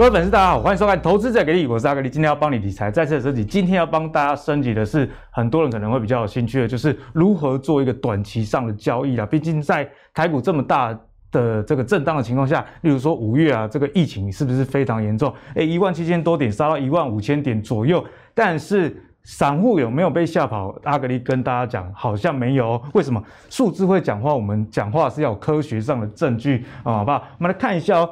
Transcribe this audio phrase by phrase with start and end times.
[0.00, 3.44] 各位粉丝，大家好，欢迎收看《投资者给力》，我是阿格力，今天要帮你理财再次升级。
[3.44, 9.26] 今天要帮大家升级的是，很多人可能会比较有兴趣的，就是如何做一个短期上的交易啊。
[9.26, 10.98] 毕竟在台股这么大
[11.30, 15.30] 的这个震荡的情况下，例如说五月啊，这个疫情是不是非常严重？
[15.54, 20.74] 诶，一万七千多点杀到一万五千点左右，但是散户有没有被吓跑？
[20.84, 22.82] 阿格力跟大家讲，好像没有。
[22.94, 23.22] 为什么？
[23.50, 27.22] 数字会讲话，我们讲话是要有科学上的证据啊，好不好？
[27.36, 28.08] 我们来看一下哦。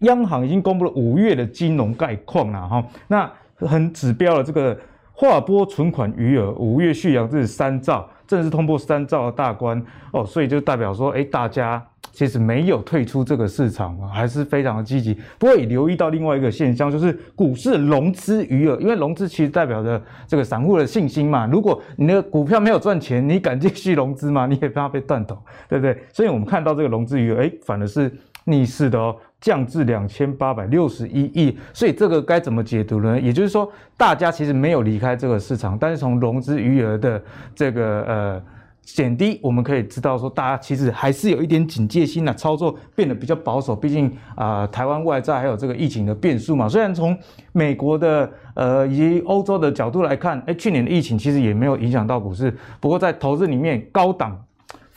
[0.00, 4.78] 央行已经公布了五月的金融概况了哈，那很指标了这个
[5.12, 15.14] 划拨存款余额，五月续扬至三兆，正式通过三兆的大关哦，所以就代表说，哎，大家其实没有退出这个市场，还是非常的积极。
[15.38, 21.46] 不过也留意到另外一个现象，就是股市融资余额，因为融资其实代表着这个散户的信心嘛。
[21.46, 24.46] 如果你的股票没有赚钱，你敢继续融资吗？
[24.46, 25.36] 你也怕被断头，
[25.68, 25.96] 对不对？
[26.12, 28.12] 所以我们看到这个融资余额，哎，反而是
[28.48, 29.14] 逆势的哦。
[29.40, 33.20] 降至两千八百六十一亿，所以这个该怎么解读呢？
[33.20, 37.22] 也就是说，大家其实没有离开这个市场，但是从融资余额的
[37.54, 38.42] 这个呃
[38.82, 43.76] 减低，我们可以知道说，大家其实还是有一点警戒心呐，操作变得比较保守。
[43.76, 46.68] 毕竟啊、台湾外债还有这个疫情的变数嘛。
[46.68, 47.16] 虽然从
[47.52, 52.52] 美国的呃以及欧洲的角度来看，哎，去年的疫情其实也没有影响到股市。
[52.80, 54.36] 不过在投资里面，高档。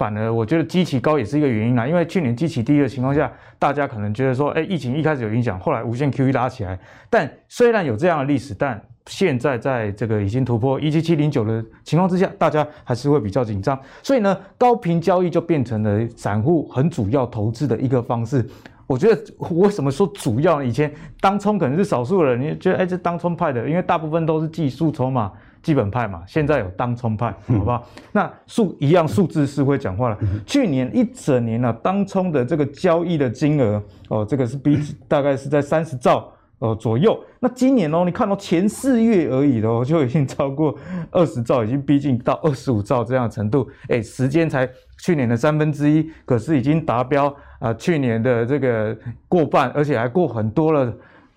[0.01, 6.79] 反而我觉得基期高也是一个原因啦，因为去年基期低的情况下，大家可能觉得说，哎，疫情一开始有影响，后来无限 QE 拉起来。
[7.07, 13.79] 但虽然有这样的历史，但现在在这个已经突破一七七零九的情况之下，大家还是会比较紧张。
[14.01, 18.43] 所以呢，高频交易就变成了散户很主要投资的一个方式。
[18.87, 20.65] 我觉得为什么说主要呢？
[20.65, 25.31] 以前当冲可能是少数人，你觉得哎，这当冲派的，因为大部分都是技术筹码。
[25.61, 27.87] 基本派嘛，现在有当冲派，好不好？
[28.11, 30.17] 那数一样数字是会讲话了。
[30.45, 37.17] 去年一整年呢、啊，当冲的这个交易的金额哦，这个是比大概是在三十兆呃左右。
[37.39, 40.75] 那今年哦，你看到前四月而已哦，就已经超过
[41.11, 43.69] 二十兆，已经逼近到二十五兆这样程度。
[43.87, 44.67] 哎，时间才
[44.99, 50.91] 去年的三分之一，可是已经达标啊、去年的这个过半，而且还过很多了。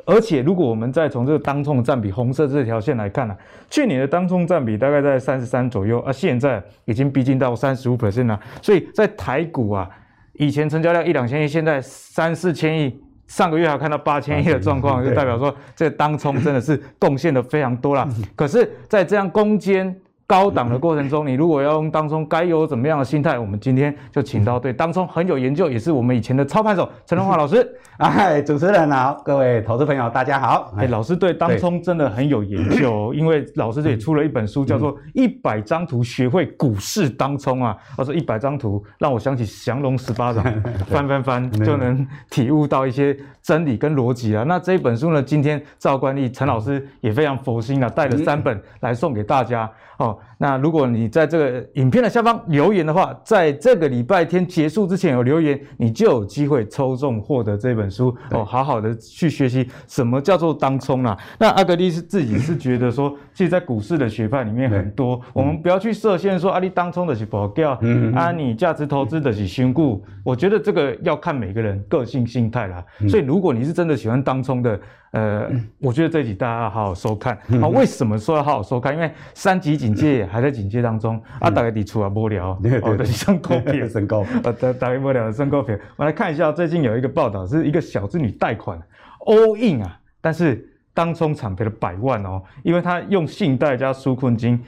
[0.07, 3.37] 而且，如果我们再从这个当冲的占比，红色这条线来看呢、啊，
[3.71, 8.39] 去年的当冲占比大概在三十三左右，啊，现在已经逼近到三十五 percent 了。
[8.63, 9.89] 所以在台股啊，
[10.35, 18.09] 以前成交量一两千亿，现在三四千亿，上个月还看到八千亿的状况，就代表说这个当冲真的是贡献的非常多了。
[18.37, 19.95] 可是，在这样攻坚。
[20.27, 23.39] 高档的过程中，你如果要用当中，该有怎么样的心态？
[23.39, 27.67] 我们今天就请到对当中很有研究，也是我们以前的操盘手陈荣华老师。
[27.99, 30.73] 哎，主持人好，各位投资朋友大家好。
[30.77, 37.77] 哎，老师对当中真的很有研究，因为老师这也出了一本书，叫做《一百张图学会股市当冲》啊。
[37.97, 40.43] 他说一百张图让我想起降龙十八掌，
[40.89, 44.43] 翻翻翻就能体悟到一些真理跟逻辑啊。
[44.43, 50.14] 那这一本书呢，今天赵冠例，陈老师也非常佛心啊，带了三本来送给大家哦。
[50.39, 58.15] 那如果你在这个影片的下方留言的话，在这个礼拜天结束之前有留言，你就有机会抽中获得这本书。
[58.31, 61.17] 哦，好好的去学习什么叫做当冲啦。
[61.39, 67.79] 那阿格力是自己是觉得说，其实，在股市的学派里面很多，我们不要去设限说，阿力当冲的是保掉，
[68.15, 72.85] 啊，你价值投资的是新股，我觉得这个要看每个人个性心态啦。
[73.09, 74.79] 所以，如果你是真的喜欢当冲的，
[75.15, 75.49] 呃，
[75.79, 77.39] 我觉得这一集大家要好好收看。
[77.61, 78.93] 好，为什么说要好好收看？
[78.93, 82.51] 因为三级警戒还在警戒当中，啊，大家得出啊无聊，
[82.83, 85.79] 哦，的升高片，升高， 呃，大大家无聊的升高片。
[85.97, 88.77] 我们来看一下，最近有一个报道，是一个小资女贷款。
[89.21, 94.61] all in 啊，但是当冲惨赔了百万哦，因为他用信贷加纾困金，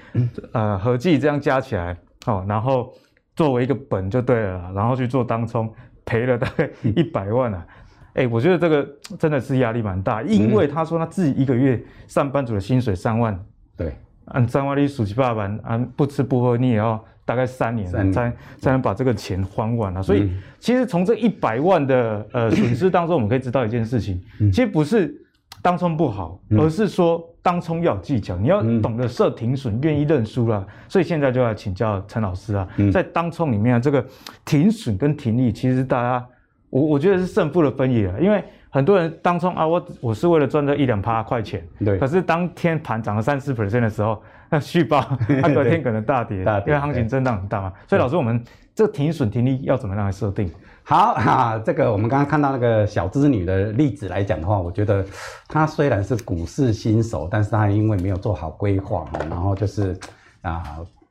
[0.52, 1.96] 呃，合计这样加起来，
[2.26, 2.94] 哦，然后
[3.34, 5.68] 作为一个本就对了，然后去做当冲，
[6.04, 7.66] 赔了大概一百万啊。
[8.16, 8.88] 哎、欸，我觉得这个
[9.18, 11.78] 真的是压力蛮大，因为他说他自己一个月
[12.08, 13.38] 上班族的薪水三万，
[13.76, 13.94] 对，
[14.28, 20.02] 按三万你数七八万，按不吃不喝你也要大概三年才才能把这个钱还完了。
[20.02, 24.18] 所以其实从这一百万的呃 损失当中，我们可以知道一件事情，
[24.50, 25.14] 其实不是
[25.60, 30.66] 当冲不好，而是说当冲要有技巧，你要懂得设停损，愿意认输啦。
[30.88, 34.02] 所以现在就要请教陈老师啊，在当冲里面这个
[34.46, 36.26] 停损跟停利，其实大家。
[36.76, 41.98] 我我觉得是胜负的分野啊，因为很多人当中啊，我我是为了赚这一两趴块钱，对。
[41.98, 44.20] 可是当天盘涨了三四 percent 的时候，
[44.50, 45.00] 那续报，
[45.40, 47.72] 它隔天可能大跌，大跌，因为行情震荡很大嘛。
[47.88, 48.44] 所以老师，我们
[48.74, 50.50] 这停损停利要怎么样来设定？
[50.82, 55.02] 好哈，这个我们刚刚看到那个小资女的例子来讲的话，我觉得
[55.48, 59.98] 她虽然是股市新手，但是她因为没有做好规划，然后就是
[60.42, 60.62] 啊。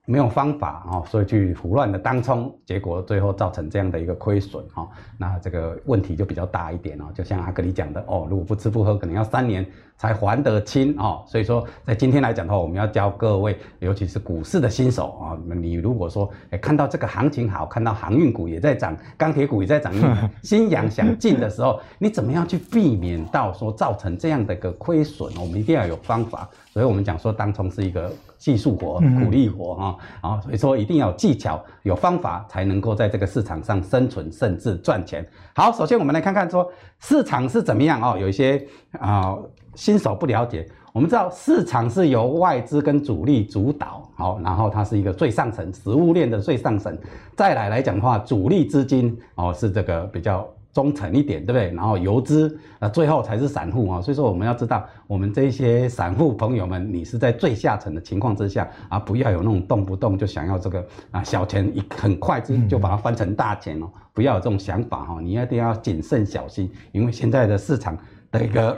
[0.05, 4.87] 没有方法哦，所以去胡乱的当冲，结果最后造成这样的一个亏损哈，
[5.17, 7.05] 那这个问题就比较大一点哦。
[7.13, 9.65] 就像阿格里讲的哦，如果不吃不喝，可能要三年
[9.97, 11.23] 才还得清哦。
[11.25, 19.91] 所以说，在今天来讲的话，我们要教各位，尤其是股市的新手啊，你如果说诶看到这个行情好，看到航运股也在涨，钢铁股也在涨，
[20.43, 25.33] 心痒想进的时候，你怎么样去避免到说造成这样的一个亏损？
[25.39, 26.47] 我们一定要有方法。
[26.71, 28.11] 所以我们讲说，当冲是一个。
[28.45, 35.27] 技术活、苦力活哈，啊，所以说一定要有技巧、有方法，才能够在这个市场上生存，甚至赚钱。
[35.55, 38.15] 好，首先我们来看看说市场是怎么样哦。
[38.15, 38.63] 有一些
[38.99, 39.35] 啊
[39.73, 40.63] 新手不了解，
[40.93, 46.95] 我们知道市场是由外资跟主力主导，好，然后它是一个最上层，食物链的最上层。
[47.35, 50.47] 再来来讲的话，主力资金哦是这个比较。
[50.75, 51.73] 中层一点，对不对？
[51.73, 54.01] 然后游资，呃，最后才是散户啊。
[54.01, 65.19] 所以说，我们要知道，我们这些散户朋友们，你是在最下层的情况之下啊，不要有那种动不动就想要这个啊小钱一很快就就把它翻成大钱哦，不要有这种想法哈。
[65.21, 67.97] 你一定要谨慎小心，因为现在的市场
[68.29, 68.75] 的一个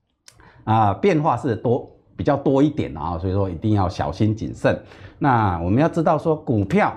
[0.64, 4.78] 啊变化是多比较多一点啊，所以说一定要小心谨慎。
[5.18, 6.94] 那我们要知道说股票。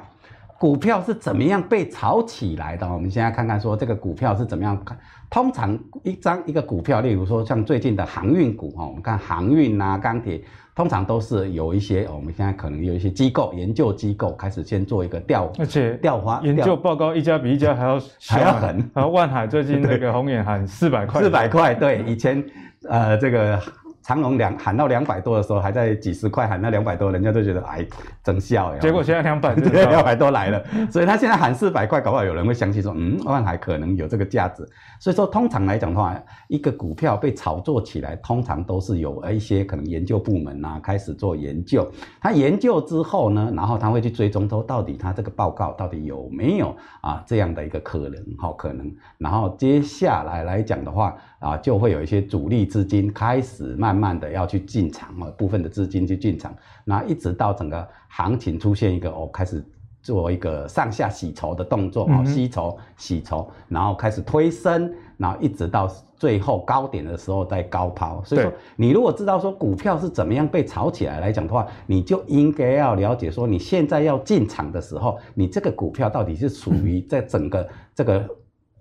[0.63, 2.88] 股票是怎么样被炒起来的？
[2.88, 4.98] 我们现在看看说这个股票是怎么样看。
[5.30, 10.42] 通常一张一个股票，例如说像最近的航运股哈，我们看航运啊、钢铁，
[10.74, 18.89] 通常都是有一些我们现在可能有一些机构研究机构开始先做一个调，而且调花研究报告一家比一家还要还要狠。
[18.94, 22.42] 然后万海最近那个红眼喊四百块，四百块，对，以前
[22.88, 23.62] 呃这个。
[24.04, 27.88] 长隆两喊到两百多的时候，还在几十块喊到两百多，人家都觉得哎，
[28.22, 28.80] 真笑呀。
[28.80, 30.62] 结果现在两百，两百多来了，
[30.92, 34.68] 所以他现在喊四百块，搞不好有人会相信说，嗯，万海可能有这个价值。
[35.00, 41.90] 所以说，通常来讲的话，一个股票被炒作起来，通常都是有一些可能研究部门啊开始做研究。
[42.20, 48.94] 他研究之后呢，然后他会去追踪说，到底他这个报告到底有没有啊这样的一个可能，好可能。
[49.18, 51.16] 然后接下来来讲的话。
[51.44, 56.56] 啊，就会有一些主力资金开始慢慢的要去进场啊，部分的资金去进场，
[56.86, 59.63] 那一直到整个行情出现一个哦，开始
[60.01, 65.86] 做一个上下洗筹的动作哦，吸筹洗筹，然后开始推升，然后一直到
[66.16, 68.24] 最后高点的时候再高抛。
[68.24, 78.25] 所以说，你如果知道说股票是怎么样被炒起来来讲的话，你就应该要了解说，你现在要进场的时候，你这个股票到底是属于在整个这个。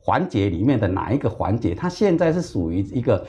[0.05, 1.75] 环节里面的哪一个环节？
[1.75, 3.25] 它现在是属于一个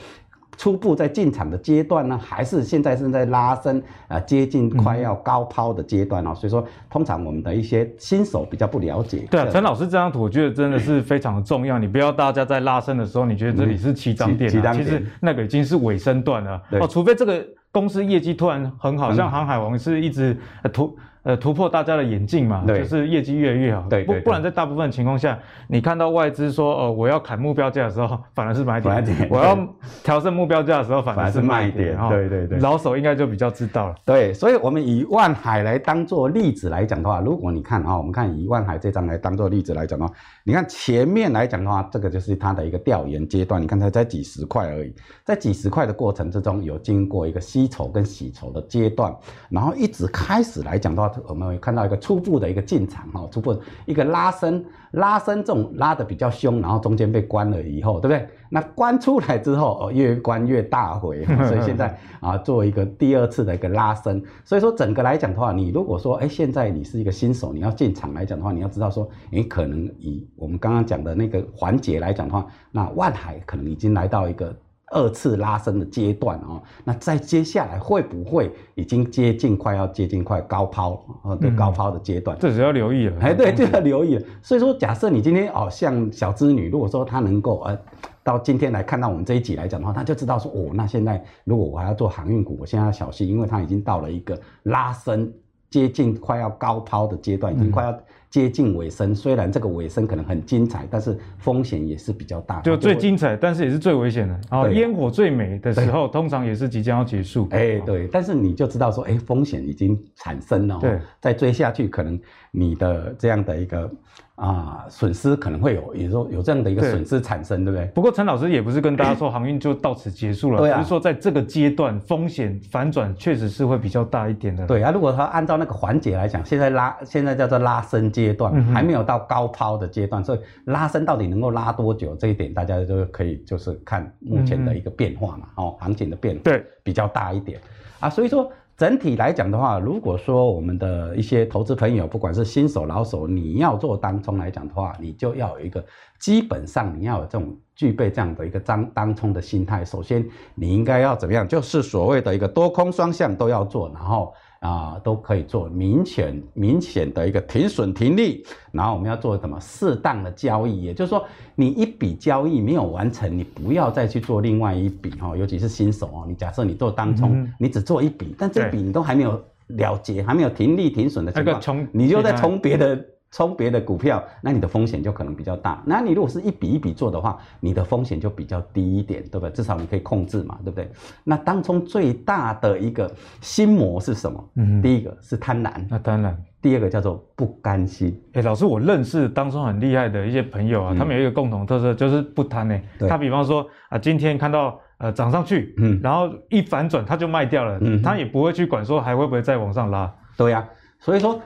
[0.56, 6.34] 初步在进场的阶段呢，还是现在正在拉升啊，接近快要高抛的阶段哦？
[6.34, 9.26] 所以说，通常我们的一些新手比较不了解。
[9.30, 11.78] 对啊，陈老师这张图，我觉得真的是非常的重要。
[11.78, 16.86] 你不要大家在拉升的时候，你觉得这里是起涨点，其实那个已经是尾声段了哦。
[16.86, 20.36] 除非这个公司业绩突然很好，像航海王是一直
[20.72, 20.96] 突。
[21.24, 23.86] 呃，突破大家的眼镜嘛，就是业绩越来越好。
[23.88, 25.38] 对，不不然在大部分情况下，
[25.68, 28.92] 你看到外资说，呃，我要砍目标价的时候，反而是买点；
[29.30, 29.58] 我要
[30.02, 31.96] 调整目标价的时候，反而是卖点。
[32.10, 33.94] 对对对， 老手应该就比较知道了。
[34.04, 40.12] 对，所以我们以万海来当做例子来讲的话，如果你看啊，我们看以万海这张来当做例子来讲的话，
[40.44, 44.94] 你看前面来讲的话，这个就是它的一个调研阶段，你看它在几十块而已，
[45.24, 49.10] 在几十块的过程之中，有经过一个吸筹跟洗筹的阶段，
[49.48, 51.13] 然后一直开始来讲的话。
[51.28, 58.28] 我们会看到一个初步的一个进场哈，初步一个拉升，拉升这种拉的比较凶，然后中间被关了以后，对不对？
[58.48, 64.22] 那关出来之后，哦越关越大回，所以现在 啊，做一个第二次的一个拉升。
[64.44, 74.54] 所以说整个来讲的话，你如果说哎，现在你是一个新手，你要进场来讲的话，你要知道说，你可能以我们刚刚讲的那个环节来讲的话，那万海可能已经来到一个。
[74.94, 82.38] 二次拉升的阶段哦，那在接下来会不会已经接近快要接近快高抛呃的高抛的阶段？
[82.38, 84.22] 这只要留意了，哎，对，就要留意了。
[84.40, 87.76] 所以说，假设你今天哦，像小资女，如果说她能够呃，
[88.22, 95.32] 到今天来看到我们这一集来讲的话，她就知道说哦，那现在如果我还要做航运股，我现在要小心，因为它已经到了一个拉升
[95.70, 97.98] 接近快要高抛的阶段，已经快要。
[98.34, 102.60] 接近尾声，虽然这个尾声可能很精彩，但是风险也是比较大。
[102.62, 104.72] 就最精彩，但是也是最危险的。
[104.72, 107.46] 烟火最美的时候，通常也是即将要结束。
[107.52, 110.80] 哎，对，但是你就知道说，哎，风险已经产生了。
[110.80, 113.88] 对，再追下去，可能你的这样的一个。
[114.36, 117.92] 啊，损失可能会有，也说有这样的一个损失产生，对，对不对？
[117.94, 124.66] 不过陈老师也不是跟大家说航运就到此结束了，对啊，只是说在这个阶段风险反转确实是会比较大一点的。
[124.66, 136.64] 对啊，如果他按照那个环节来讲，现在拉现在叫做拉升阶段，嗯，还没有到高抛的阶段，所以拉升到底能够拉多久，这一点大家就可以就是看目前的一个变化嘛，嗯，哦，行情的变化对。
[136.82, 137.58] 比较大一点。
[137.98, 145.84] 啊，所以说整体来讲的话，如果说我们的一些投资朋友，不管是新手老手，你要做当冲来讲的话，你就要有一个
[146.18, 149.84] 基本上你要有这种具备这样的一个张当冲的心态。
[149.84, 151.46] 首先，你应该要怎么样？
[151.46, 154.32] 就是所谓的一个多空双向都要做，然后。
[154.64, 158.42] 啊，都可以做明显明显的一个停损停利，
[158.72, 161.22] 然后我们要做什么适当的交易，也就是说，
[161.54, 173.04] 你一笔交易没有完成，你不要再去做另外一笔哈，尤其是新手哦，你假设你做当冲，嗯、你只做一笔，但这笔你都还没有了结，还没有停利停损的情况，你就在冲别的。
[173.34, 175.82] 冲别的股票，那你的风险就可能比较大。
[175.84, 179.50] 那你如果是一笔一笔做的话，你的风险就比较低一点，对不对？
[179.50, 180.88] 至少你可以控制嘛，对不对？
[181.24, 184.50] 那当中最大的一个心魔是什么？
[184.54, 186.40] 嗯，第一个是贪婪，那当然。
[186.62, 188.18] 第二个叫做不甘心。
[188.34, 192.80] 哎，老师，我认识当中很厉害的一些朋友啊，嗯、他们有一个共同特色就是不贪呢。
[192.98, 200.10] 对他比方说啊，今天看到呃涨上去，嗯，然后一反转他就卖掉了，嗯，他也不会去管说还会不会再往上拉。
[200.36, 200.68] 对呀、啊，
[201.00, 201.38] 所以说。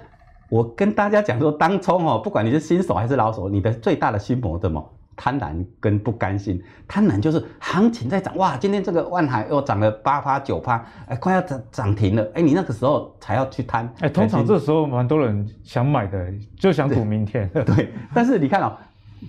[0.48, 4.82] 我跟大家讲说，当冲哦，不管你是新手还是老手，你的最大的心魔什么？
[5.14, 6.62] 贪婪跟不甘心。
[6.86, 13.92] 贪婪就是行情在涨，哇，今天这个万海又涨了八趴九趴，哎，快要涨涨停了，哎，你那个时候才要去贪。
[14.00, 17.48] 哎，通常这时候蛮多人想买的，就想赌明天。
[17.48, 18.76] 对，对，但是你看哦，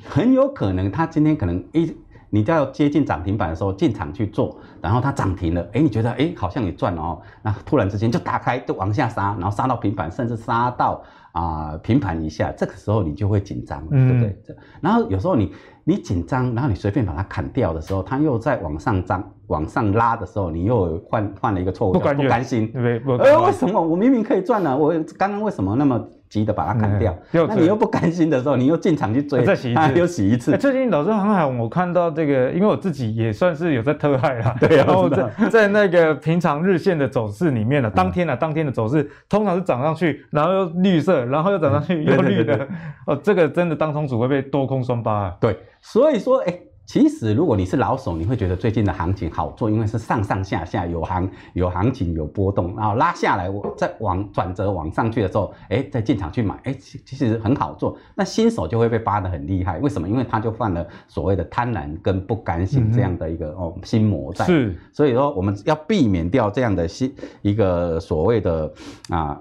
[0.08, 1.96] 很有可能他今天可能一。
[2.30, 14.30] 你就要接近涨停板的时候进场去做，然后它涨停了，哎，你觉得哎好像你赚了哦，那突然之间就打开就往下杀，然后杀到平盘，甚至杀到啊、呃、平盘以下，这个时候你就会紧张，对不对？
[14.50, 23.32] 嗯、然后有时候你你紧张，然后你随便把它砍掉的时候，它又在往上涨、往上拉的时候，你又换换了一个错误，不甘心，对不对？
[23.32, 24.78] 呃，为什么我明明可以赚呢？
[24.78, 26.08] 我刚刚为什么那么？
[26.30, 30.56] 急的把它砍掉，嗯、那你又不甘心的时候，你又进场去追，再洗一次，又洗一次。
[30.58, 34.56] 最近老师很好，我看到这个，因为我自己也算是有在特害啦。
[34.62, 42.68] 对啊，然后在 在那个平常日线的走势里面呢，当天啊，当天的走势通常是涨上去，然后又绿色，然后又涨上去又绿的。
[43.08, 45.38] 哦，这个真的当冲主会被多空双八啊。
[45.42, 46.60] 对，所以说，哎。
[46.90, 57.96] 其实，如果你是老手，你会觉得最近的行情好做，因为是上上下下有行有行情有波动，然后拉下来，我再往转折往上去的时候，哎，再进场去买，哎，其实很好做。
[58.16, 60.10] 那新手就会被扒得很厉害，为什么？
[60.10, 64.44] 因为他就犯了所谓的贪婪跟不甘心这样的一个、嗯、哦心魔在。
[64.46, 68.74] 是，所以说我们要避免掉这样的心一个所谓的
[69.10, 69.40] 啊。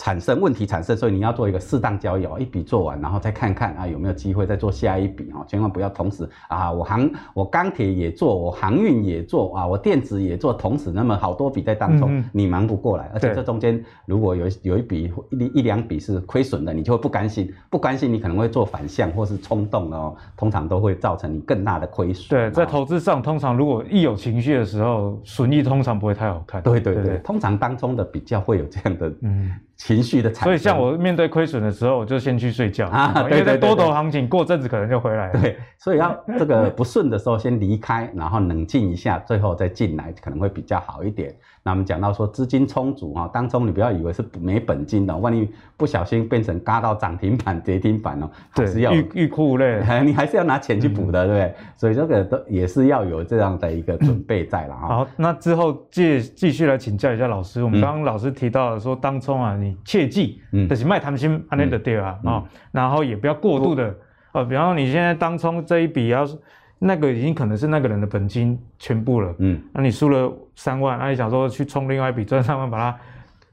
[0.00, 22.30] 产生问题产生，所以你要做一个适当交易哦，一笔做完，然后再看看啊有没有机会再做下一笔哦，千万不要同时啊，我航我钢铁也做，我航运也做啊，我电子也做，同时那么好多笔在当中，嗯、你忙不过来，而且这中间如果有有一笔一一两笔是亏损的，你就会不甘心，不甘心你可能会做反向或是冲动哦，通常都会造成你更大的亏损。
[22.30, 26.62] 对，在投资上，通常如果一有情绪的时候，损益通常不会太好看。
[26.62, 29.52] 对对对，对对对通常当中的比较会有这样的嗯。
[29.80, 33.14] 情绪的产生，所以像我面对亏损的时候，我就先去睡觉啊。
[33.30, 35.40] 因为在多头行情过阵子可能就回来了。
[35.40, 41.34] 对，所以要这个不顺的时候先离开，然后冷静一下，最后再进来可能会比较好一点。
[41.62, 51.54] 那我们讲到说资金充足啊，当中你不要以为是没本金的，万一不小心变成嘎到涨停板、跌停板哦，还是要欲欲哭无泪， 你还是要拿钱去补的，嗯、对不对？
[51.76, 54.88] 所以这个都也是要有这样的一个准备在了啊。
[54.88, 63.84] 好，那之后继继续来请教一下老师，我们刚刚老师提到的说当中啊，你切记，嗯，就是卖贪心安尼的对啊，啊，然后也不要过度的，
[64.32, 66.38] 呃、嗯，比方说你现在当冲这一笔要是。
[66.82, 72.98] 那个已经可能是那个人的本金全部了，嗯，那你输了三万，那你想说去冲另外一笔赚三万把它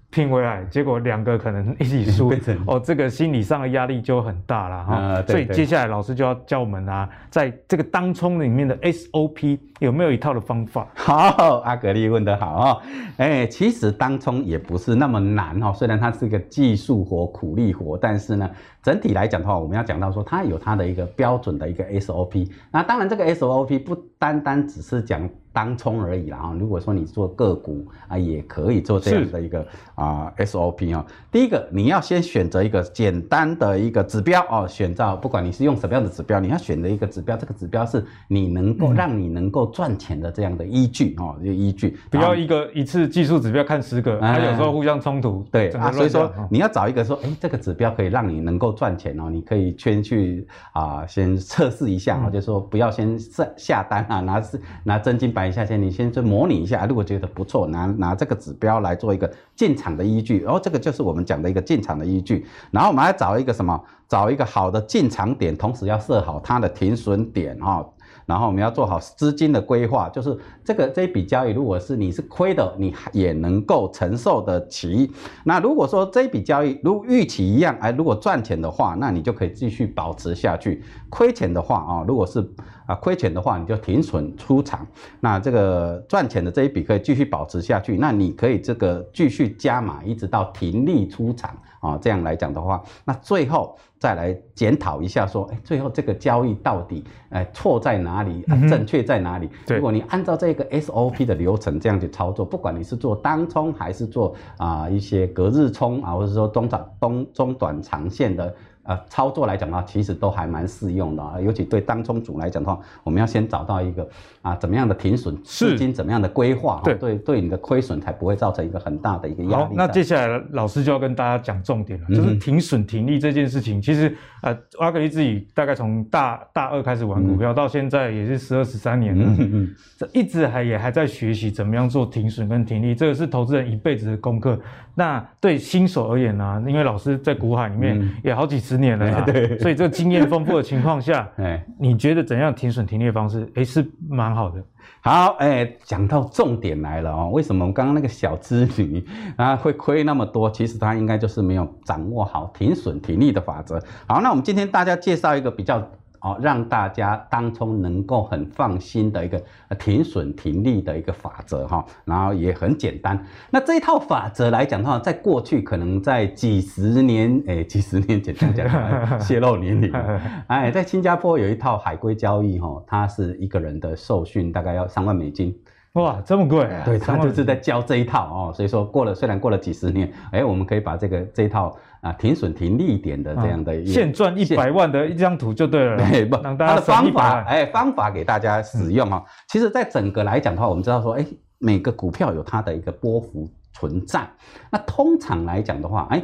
[0.09, 2.33] 拼回来，结果两个可能一起输，
[2.65, 4.95] 哦，这个心理上的压力就很大了哈。
[4.97, 10.87] 呃、所以接下来老师就要教我们啊，在这个当冲里面的 SOP 有没有一套的方法？
[10.95, 12.77] 好，阿格力问得好啊，
[13.17, 18.49] 哎，其实当冲也不是那么难哈，虽然它是个技术活、苦力活，但是呢。
[18.83, 22.49] 整体来讲的话，我们要讲到说，它有它的一个标准的一个 SOP。
[22.71, 26.55] 那当然，这个 SOP 不单单只是讲当冲而已啦啊。
[26.59, 31.03] 如果说你做个股啊，也可以做这样的一个啊 SOP 啊。
[31.31, 41.97] 第一个，你要先选择一个简单的一个指标哦，选到不管你是用什么样的指标，你要选择一个指标，这个指标是你能够让你能够赚钱的这样的依据哦，就依据。
[42.11, 45.43] 不要一个一次技术指标看十个，它有时候互相冲突。
[45.51, 48.67] 对啊，所以说你要找一个说，哎，这个指标可以让你能够。
[48.77, 54.43] 赚钱哦，你可以先去啊，先测试一下啊，就是说不要先下下单啊，拿
[54.83, 67.86] 拿真金白一下先，你先去模拟一下，如果觉得不错，拿拿这个指标来做一个进场的依据，然后这个就是我们讲的一个进场的依据，然后我们来找一个什么，找一个好的进场点，同时要设好它的停损点哈。
[68.25, 75.09] 然后我们要做好资金的规划，就是这个这一笔交易，如果是你是亏的，你也能够承受得起。
[75.45, 82.45] 那如果说这一笔交易如预期一样，哎，如果赚钱的话，那你就可以继续保持下去；亏钱的话啊，如果是
[82.86, 84.86] 啊亏钱的话，你就停损出场。
[85.21, 91.97] 那这个赚钱的这一笔可以继续保持下去，那你可以这个继续加码，一直到停利出场啊。
[92.01, 93.77] 这样来讲的话，那最后。
[94.00, 99.50] 再来检讨一下，说，哎，最后这个交易到底，哎，错在哪里，啊、正确在哪里？
[99.67, 108.53] 如果你按照这个 SOP 的流程这样去操作，不管你是做单冲还是做啊、一些隔日冲啊，或者说中长、中中短长线的。
[108.88, 111.39] 呃，操作来讲的话，其实都还蛮适用的啊。
[111.41, 114.08] 尤其对当冲组来讲的话，我们要先找到一个
[114.41, 119.56] 啊，怎么样的停损资金，怎么样的规划，对对，对你的亏损才不会造成一个很大的一个压力。
[119.56, 123.79] 好，那接下来老师就要跟大家讲重点了，就是停损停利这件事情。
[123.79, 134.58] 嗯、其实呃，阿格力自己大概从大大二开始玩股票，嗯、到现在也是十二十三年了，嗯嗯，这一直还也还在学习怎么样做停损跟停利，这个是投资人一辈子的功课。
[134.96, 144.63] 那对新手而言呢、啊，因为老师在股海里面也好几十年了、啊，对，所以这个经验丰富的情况下， 哎，你觉得怎样停损停利的方式，哎、欸，是蛮好的。
[145.01, 149.05] 好，哎、欸，讲到重点来了哦，为什么我们刚刚那个小资女
[149.38, 150.50] 啊会亏那么多？
[150.50, 153.81] 其实她应该就是没有掌握好停损停利的法则。
[154.07, 155.86] 好，那我们今天大家介绍一个比较。
[156.27, 159.41] 哦，让大家当初能够很放心的一个
[159.79, 163.25] 停损停利的一个法则哈，然后也很简单。
[163.50, 169.91] 那这一套法则来讲的话，在过去可能在几十年，哎，几十年前这样讲，泄露年龄。
[170.48, 175.57] 哎，在新加坡有一套海龟交易哈，它是一个人的受训大概要三万美金。
[175.93, 176.84] 哇，这么贵啊！
[176.86, 186.36] 对，他就是在教这一套哦，所以说过了，虽然过了几十年，哎，我们可以把这个这一套啊停损停利点的这样的一现赚一百万的一张图就对了，对不？
[186.38, 189.24] 它的方法，哎，方法给大家使用哈。
[189.48, 191.25] 其实，在整个来讲的话，我们知道说，哎，
[191.58, 194.27] 每个股票有它的一个波幅存在。
[194.70, 196.24] 那通常来讲的话，哎，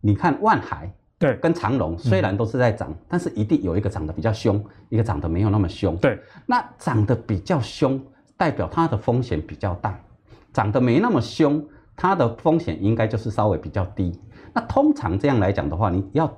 [0.00, 5.96] 你看万海对跟长荣虽然都是在涨，但是一定有一个涨得比较凶，一个涨得没有那么凶。
[5.96, 8.00] 对，那涨得比较凶。
[8.34, 9.96] 代表它的风险比较大，
[10.52, 14.18] 涨得没那么凶，它的风险应该就是稍微比较低。
[14.52, 16.30] 那 通常这样来讲的话，你要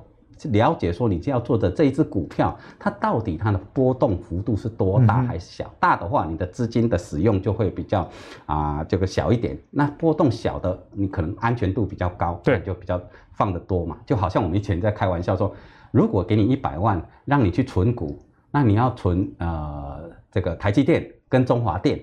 [0.51, 5.65] 了解说，你就要做的这一只股票，它到底它的波动幅度是多大还是小？
[5.65, 8.01] 嗯、大的话，你的资金的使用就会比较
[8.47, 9.59] 啊、呃，这个小一点。
[9.71, 13.01] 那波动小的，你可能安全度比较高，对，就比较
[13.33, 13.97] 放得多嘛。
[14.05, 15.55] 就好像我们以前在开玩笑说，
[15.91, 18.19] 如果给你一百万，让你去存股，
[18.51, 21.11] 那你要存呃这个台积电。
[21.27, 22.01] 跟中华电，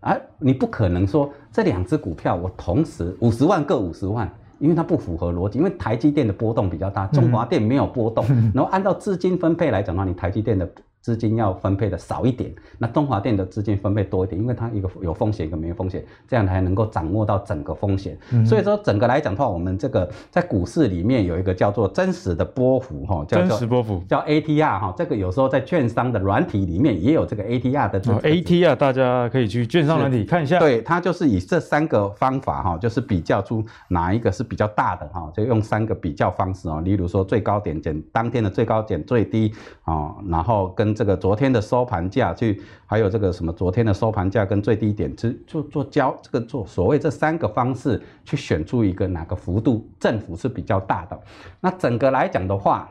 [0.00, 5.58] 啊，你不可能说这两只股票我同时五十万各五十万，因为它不符合逻辑。
[5.58, 8.24] 因为台积电的波动比较大，中华电没有波动。
[8.54, 10.68] 然后按照资金分配来讲的话，你台积电的。
[11.04, 18.16] 资金要分配的少一点，那东华电的资金分配多一点，因为它一个有风险，一个没有风险，这样才能够掌握到整个风险。
[18.32, 24.94] 嗯、所以说，整个来讲的话，我们这个在股市里面有一个叫做真实的波幅哈，叫做真实波幅，叫 ATR 哈。
[24.96, 28.18] 这个有时候在券商的软体里面也有这个 ATR 的、哦。
[28.22, 30.58] ATR 大家可以去券商软体看一下。
[30.58, 51.20] 对，它就是以这三个方法哈，就是比较出哪一个是比较大的哈，就用三个比较方式啊，例如说最高点减当天的最高点最低啊，然后跟这个昨天的收盘价去，还有这个什么昨天的收盘价跟最低点，就就做交这个做所谓这三个方式去选出一个哪个幅度振幅是比较大的。
[51.60, 52.90] 那整个来讲的话，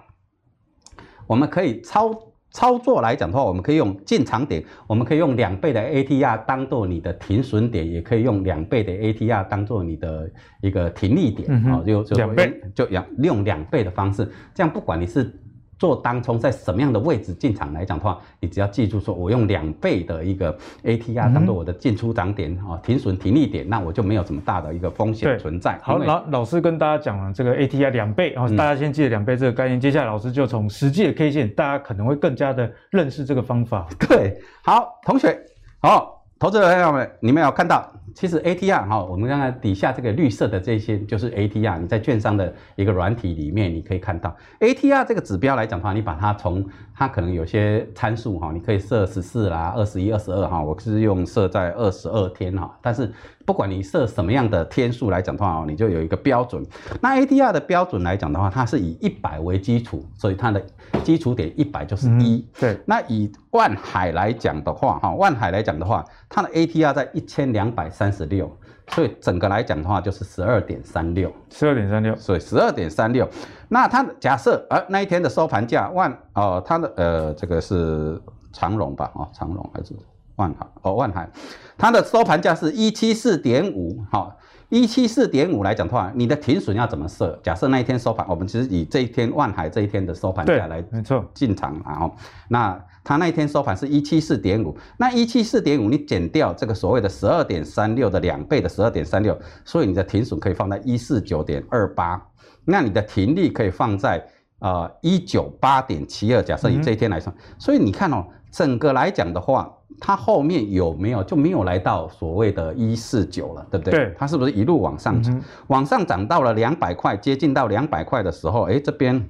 [1.25, 2.13] 我们可以操
[2.51, 10.29] 操作来讲的话，我们可以用进场点，我们可以用两倍的 ATR 当做你的停损点，也可以用两倍的 ATR 当做你的
[10.61, 15.39] 一个停利点啊，就就两倍就两用两倍的方式，这样不管你是。
[15.83, 25.77] 做当冲在什么样的位置进场来讲的话，你只要记住说，我用两倍的一个 ATR 当做我的进出涨点啊，停损停利点，那我就没有这么大的一个风险存在。
[25.81, 29.77] 好，老老师跟大家讲了这个 ATR 两倍，然后大家先记得两倍这个概念。
[29.77, 33.85] 接下来老师就从实际的 K 线，大家可能会更加的认识这个方法。
[34.07, 35.37] 对，好，同学，
[35.81, 37.89] 好，投资者朋友们，你们有看到？
[38.13, 53.11] 其实 ATR 哈，我们刚才底下这个绿色的这些就是 ATR，你在券商的一个软体里面，你可以看到 ATR 这个指标来讲的话，你把它从它可能有些参数哈，你可以设十四啦、二十一、二十二哈，我是用设在二十二天哈，但是
[53.45, 56.63] 不管你设什么样的天数来讲的话，你就有一个标准。
[57.01, 60.63] 那 ATR 的标准来讲的话，它是以一百为基础，所以它的
[61.01, 62.45] 基础点一百就是一、嗯。
[62.59, 62.79] 对。
[62.85, 68.13] 那以万海来讲的话哈，万海来讲的话，它的 ATR 在一千两百三。
[68.13, 68.55] 十六，
[68.89, 73.27] 所以整个来讲的话就是十二点三六，十二点三六，所以十二点三六。
[73.69, 79.95] 那它假设呃那一天的收盘价万哦，它的呃这个是长荣吧，哦，长荣还是
[80.35, 81.27] 万海，哦，万海，
[81.75, 84.37] 它的收盘价是一七四点五，好。
[84.73, 87.39] 一七四点五来讲的话，你的停损要怎么设？
[87.43, 92.11] 假设那一天收盘，我们其实以这一天万海这一天的收盘价来，没错，进场，然后
[92.47, 102.19] 那他那一天收盘是一七四点五，那一七四点五你减掉这个所谓的十二点三六的两倍的十二点三六，所以你的停损可以放在一四九点二八，
[102.65, 104.25] 那你的停利可以放在
[104.57, 106.41] 呃一九八点七二。
[106.41, 109.71] 假设以这一天来算，嗯、所以你看哦，整个来讲的话。
[109.99, 113.93] 它后面有没有就没有来到所谓的一四九了，对不对？
[113.93, 115.33] 对，它是不是一路往上涨？
[115.33, 119.29] 嗯、往上涨到了两百块，接近到两百块的时候，哎，这边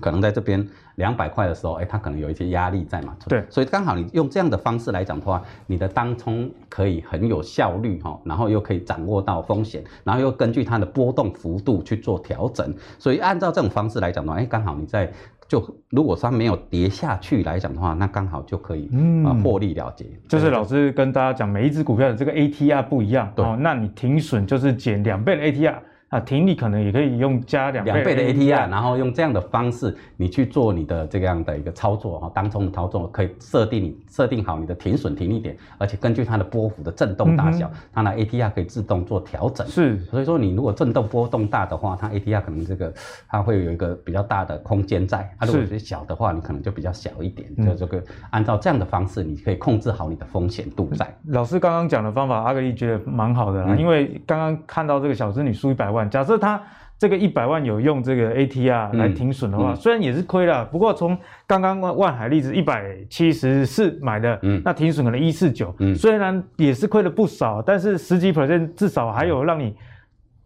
[0.00, 0.66] 可能在这边
[0.96, 3.14] 两百块的时候，哎，它可能有一些压力在嘛？
[3.28, 15.12] 对，所以刚好你用这样的方式来讲的话，你的当冲可以很有效率哈，然后又可以掌握到风险，然后又根据它的波动幅度去做调整，所以按照这种方式来讲的话，哎，刚好你在。
[15.48, 18.90] 就如果说它没有跌下去来讲的话，那刚好就可以
[19.26, 20.06] 啊获利了结。
[20.28, 25.76] 就是老师跟大家讲，每一只股票的这个 ATR 不一样，对哦，那你停损就是减两倍的 ATR。
[26.12, 39.66] 啊，停利可能也可以用加两两，倍的 ATR，然后用这样的方式，你去做你的这样的一个操作哈，当中的操作可以设定你设定好你的停损停利点，而且根据它的波幅的震动大小，嗯、它的 ATR 可以自动做调整。
[39.66, 42.92] 是，所以说你如果震动波动大的话，它 ATR 可能这个
[43.26, 47.48] 它会有一个比较大的空间在；它如果是小的话，你可能就比较小一点。
[47.56, 51.10] 是就这个按照这样的方式，你可以控制好你的风险度在。
[51.28, 56.60] 老师刚刚讲的方法，阿格力觉得蛮好的啦，嗯、因为刚刚看到这个小资女输一百万，假设他。
[56.98, 69.74] 这个一百万有用这个 ATR 来停损的话，嗯嗯、虽然也是亏了，不过从刚刚万万海例子一百七十四买的，嗯、那停损可能一四九，虽然也是亏了不少，但是十几 percent 至少还有让你。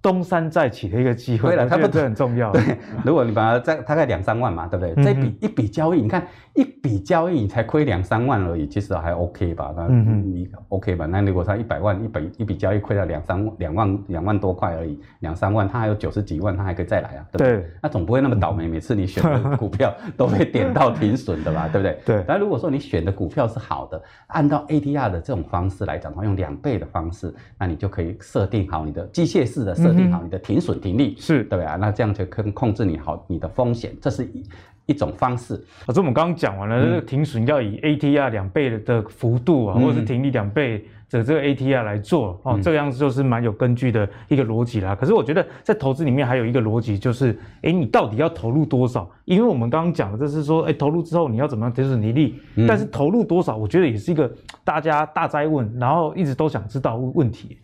[0.06, 2.52] 东山再起的一个机会，对了，它不是很重要。
[2.52, 2.62] 对，
[3.04, 5.04] 如果你把它在大概两三万嘛，对不对？
[5.04, 9.74] 这笔一笔交易，你看一笔交易你才亏两三万而已，其实还 OK 吧？
[9.76, 11.06] 那你 OK 吧？
[11.06, 17.56] 那如果他一百万一笔一笔交易亏了两三两万两万多块而已，两三万，他还有九十几万，他还可以再来啊，对不对？
[17.56, 21.68] 对那总不会那么倒霉，每次你选的股票都被点到停损的吧？
[21.72, 21.98] 对不对？
[22.06, 22.24] 对。
[22.28, 29.95] 但如果说你选的股票是好的，按照 ADR 的这种方式来讲的话，用两倍的方式，那你就可以设定好你的机械式的设。
[29.96, 31.42] 定好你的停损停利是。
[31.44, 34.44] 对啊，那这样就可以控制你好你的风险，这是一
[34.86, 35.56] 一种方式。
[35.86, 44.94] 可是我们刚刚讲完了，这个停损要以 ATR 两倍的幅度啊，嗯、或者是停利两倍的这个 ATR 来做哦，嗯、这个样子就是蛮有根据的一个逻辑啦。
[44.94, 49.08] 可是我觉得在投资里面还有一个逻辑，就是哎，你到底要投入多少？
[49.24, 52.40] 因为我们刚刚讲的就是说，哎，投入之后你要怎么样停损停利？
[52.56, 54.30] 嗯、但是投入多少，我觉得也是一个
[54.64, 57.58] 大家大灾问，然后一直都想知道问题。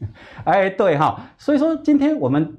[0.45, 2.53] 哎，对哈，所以说今天我们。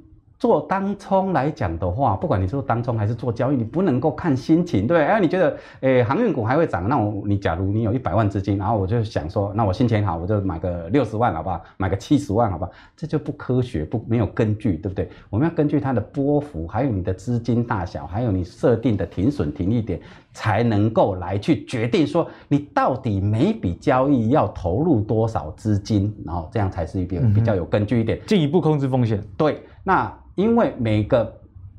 [0.43, 11.61] 做当冲来讲的话，不管你做当冲还是做交易，你不能够看心情，对，哎，你觉得，诶，航运股还会涨，那我你假如你有一百万资金，然后我就想说，那我心情好，我就买个六十万，好不好？
[11.77, 12.71] 买个七十万，好不好？
[12.93, 15.09] 这就不科学，不没有根据，对不对？
[15.29, 19.97] 我们要根据它的波幅，还有你的资金大小，还有你设定的停损停利点，
[20.33, 29.23] 才能够来去决定说，你到底每笔交易要投入多少资金，然后这样才是一笔比较有根据一点，进一步控制风险。
[29.37, 30.13] 对，那。
[30.35, 31.31] 因为每个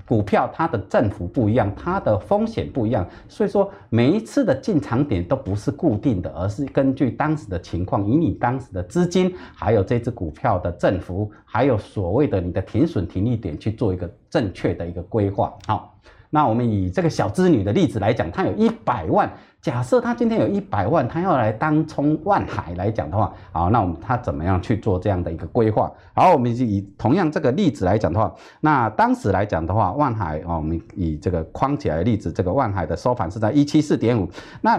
[0.07, 15.55] 股票它的振幅不一样，它的风险不一样，所以说每一次的进场点都不是固定的，而是根据当时的情况，以你当时的资金，还有这只股票的振幅，还有所谓的你的停损停利点去做一个正确的一个规划。
[15.67, 15.99] 好，
[16.35, 19.33] 那我们以这个小织女的例子来讲，她有一百万。
[19.63, 25.89] 假设她今天有一百万，她要来当冲万海来讲的话，好，那我们她怎么样去做这样的一个规划？
[26.13, 34.29] 好，我们以同样这个例子来讲的话，那当时来讲的话，万海啊，我们以这个框起来的例子，这个万海的收盘是在一七四点五，
[34.61, 34.77] 那。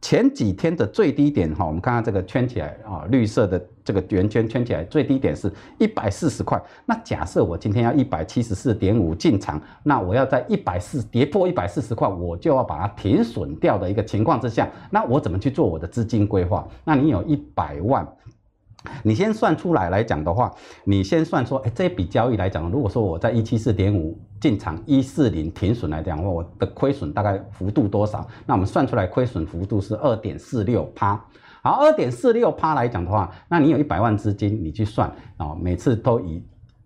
[0.00, 6.60] 前几天的最低点哈，我们看看这个圈起来啊，绿色的这个圆圈圈起来，最低点是一百四十块。
[6.86, 16.66] 那假设我今天要一百七十四点五进场，那我要在一百四跌破一百四十块，我就要把它停损掉的一个情况之下，那我怎么去做我的资金规划？
[16.84, 18.06] 那你有一百万。
[19.02, 20.52] 你先算出来来讲的话，
[20.84, 28.26] 你先算说，哎，这笔交易来讲，如果说我在一七四点五进场，一四零停损来讲的话，我的亏损大概幅度多少？
[28.46, 31.22] 那我们算出来亏损幅度是二点四六趴。
[31.62, 36.42] 好，二点四六趴来讲的话，那你有一百万资金，你去算啊，每次都以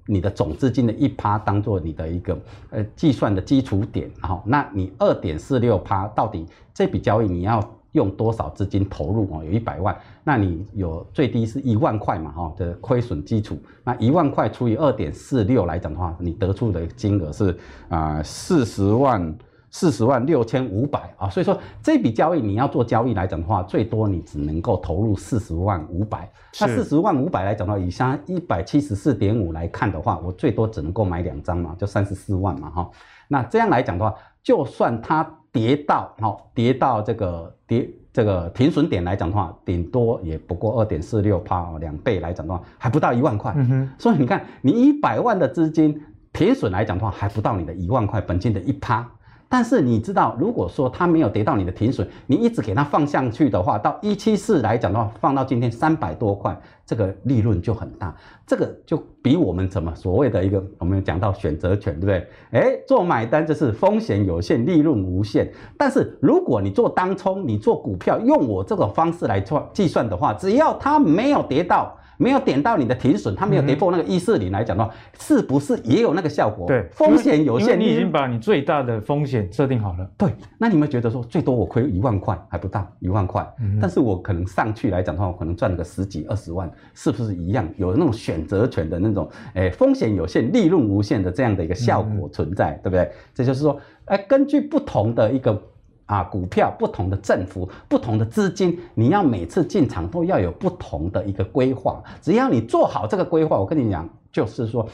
[0.07, 2.39] 你的总资金的一趴当做你的一个
[2.71, 7.61] 呃计算的基础点，然后，那你二点四六趴到底这笔交易你要？
[7.93, 9.45] 用多少资金投入哦？
[9.45, 12.33] 有一百万，那你有最低是一万块嘛？
[12.33, 17.57] 哈的亏损基础，那一万块除以二点四六来讲的话，你得出的金额是
[17.89, 19.35] 啊四十万
[19.71, 26.31] 四十万六千五百啊，所以说这笔交易你要做交易来讲的话，最多你只能够投入四十万五百。
[26.61, 32.91] 那四十万五百来讲的话，以下一百七十四点五来看的话，我最多只能够买两张嘛，就三十四万嘛哈。
[33.29, 43.53] 那这样来讲的话，就算它跌到哦跌到这个跌这个停损点来讲的话，顶多也不过二点四六趴哦，两倍来讲的话，还不到一万块。
[43.57, 43.91] 嗯哼。
[43.99, 49.09] 所以你看，你一百万的资金停损来讲的话，还不到你的一万块本金的一趴。
[49.53, 58.17] 但是你知道，如果说它没有跌到你的停损，你一直给它放上去的话，到一七四来讲的话，放到今天三百多块，这个利润就很大。
[58.47, 62.27] 这个就比我们怎么所谓的一个，我们讲到选择权，对不对？
[62.53, 65.53] 哎，做买单就是风险有限，利润无限。
[65.77, 71.95] 但是如果你做当冲，你做股票，用我这种方式来做计算的话，只要它没有跌到。
[72.23, 76.69] 没有点到你的停损，它没有跌破那个一四零来讲的话，嗯、是不是也有那个效果？
[76.69, 80.09] 对，风险有限，你已经把你最大的风险设定好了。
[80.17, 87.69] 对，那你们觉得说最多我亏一万块还不到一万块，嗯、但是我可能上去来讲的话，我可能赚个十几二十万，是不是一样？
[87.77, 93.11] 有那种选择权的那种，哎，风险有限，利润无限的这样的一个效果存在，嗯、对不对？
[93.35, 95.61] 这就是说，哎，根据不同的一个。
[96.07, 102.03] 啊，股票不同的政府，不同的资金，你要每次进场都要有不同的一个规划。
[102.21, 104.89] 只要你做好这个规划，我跟你讲，就是说。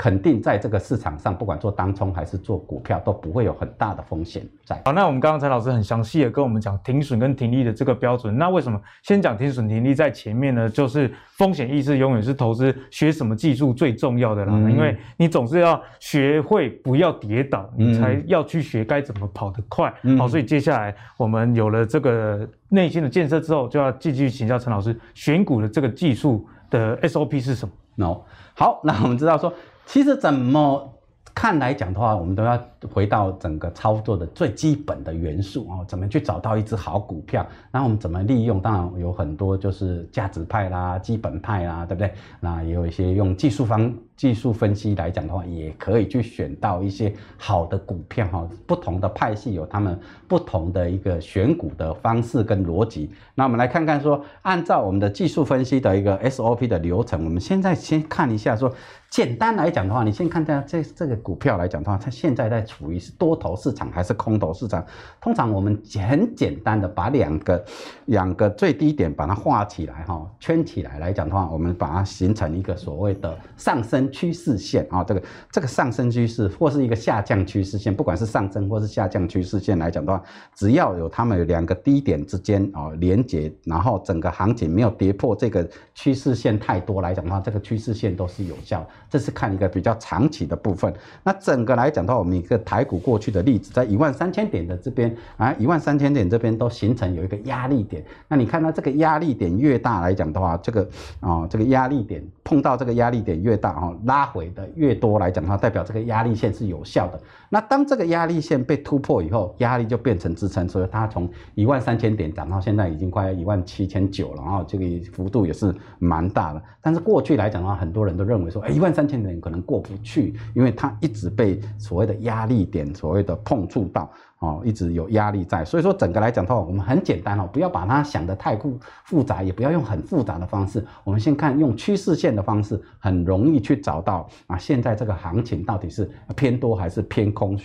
[0.00, 4.80] 肯定在这个市场上，不管做当冲还是做股票，都不会有很大的风险在。
[4.86, 8.34] 好，那我们刚刚陈老师很详细的跟我们讲停损跟停利的这个标准。
[8.38, 10.70] 那为什么先讲停损停利在前面呢？
[10.70, 14.54] 就是风险意识永远是投资学什么技术最重要的啦。
[14.56, 19.92] 嗯、因为你总是要学会不要跌倒，你才要去学该怎么跑得快。
[20.04, 28.22] 嗯、好，所以接下来我们有了这个内心的建设之后，就要继续请教陈老师选股的这个技术的 SOP 是什么？No，
[28.54, 29.52] 好，那我们知道说。
[29.92, 30.88] 其实怎么
[31.34, 32.56] 看来讲的话，我们都要
[32.92, 37.44] 回到整个操作的最基本的元素哦，怎么去找到一只好股票？
[37.72, 38.60] 然后我们怎么利用？
[38.60, 42.12] 当然有很多就是价值派啦、基本派啦，对不对？
[42.38, 43.92] 那也有一些用技术方。
[44.16, 48.46] 技术分析来讲的话，也可以去选到一些好的股票哈。
[48.66, 49.98] 不同的派系有他们
[50.28, 53.10] 不同的一个选股的方式跟逻辑。
[53.34, 58.70] 那我们来看看说，按照我们的技术分析的一个 SOP 的流程，我们现在先看一下说，
[59.10, 64.86] 简单来讲的话，你先看一下这这个股票来讲的话，它现在在处于是多头市场还是空头市场？
[65.20, 65.76] 通常我们
[66.08, 67.64] 很简单的把两个
[68.06, 74.08] 两个最低点把它画起来哈，圈起来来讲的话，我们把它形成一个所谓的上升。
[74.12, 80.22] 趋势线啊，这个这个上升趋势或是一个下降趋势线，不管是上升或是下降趋势线来讲的话，
[80.54, 88.86] 只要有它们有两个低点之间啊连接，然后整个行情没有跌破这个趋势线太多来讲的话，这个趋势线都是有效。
[89.10, 90.92] 这是看一个比较长期的部分。
[91.24, 98.02] 那整个来讲的话，我们一个台股过去的例子，在一万三千点的这边啊，一万三千点这边都形成有一个压力点。
[98.28, 103.92] 那你看到这个压力点越大来讲的话，这个啊这个压力点碰到这个压力点越大啊。
[104.04, 107.20] 拉回的越多来讲的话，代表这个压力线是有效的。
[107.48, 116.62] 那当这个压力线被突破以后，压力就变成支撑，所以它从一万三千点涨到现在已经快要一万七千九了，然后这个幅度也是蛮大的。
[116.80, 124.10] 但是过去来讲的话，很多人都认为说，哎，一万三三千点可能过不去，因为它一直被所谓的压力点所谓的碰触到。
[124.40, 130.82] 哦，一直有压力在，所以说整个来讲的话，我们很简单哦，不要把它想得太复复杂，也不要用很复杂的方式。
[131.04, 137.58] 我们先看用趋势线的方式，很容易去找到啊，现在这个行情到底是偏多还是偏空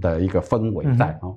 [0.00, 1.36] 的一个氛围在哦。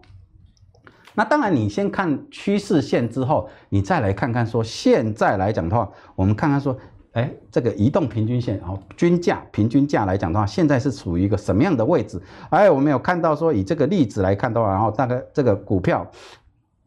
[1.14, 6.78] 那当然，你先看趋势线之后，你再来看看说现在来讲的话，我们看看说。
[7.16, 12.22] 哎，这个移动平均线，然后均价平均价来讲的话，现在是处于一个什么样的位置？
[12.50, 16.06] 哎，我们有看到说，以这个例子来看的话，然后大概这个股票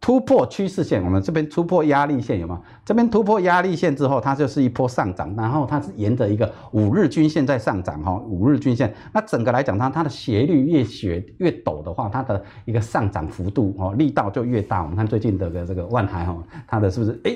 [0.03, 2.61] 突破趋势线，我们这边突破压力线有吗？
[2.85, 8.95] 这边突破压力线之后，它就是一波上涨，然后它是沿着一个五日均线在上涨哈，五日均线。
[9.15, 14.83] 那整个来讲，它它的斜率越斜越陡的话，它的一个上涨幅度哦力道就越大。
[14.83, 16.37] 我们看最近的这个万海哈，
[16.67, 17.33] 它的是不是哎？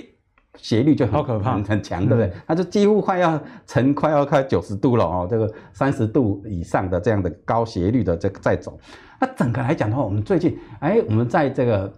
[0.59, 2.31] 斜率就好可怕，很强，对不对？
[2.47, 8.79] 它就几乎快要成快要快九十度了哦，这个三十度以上的这样的高斜率的这个在走。
[9.19, 11.93] 那整个来讲的话，我们最近哎，我们在这个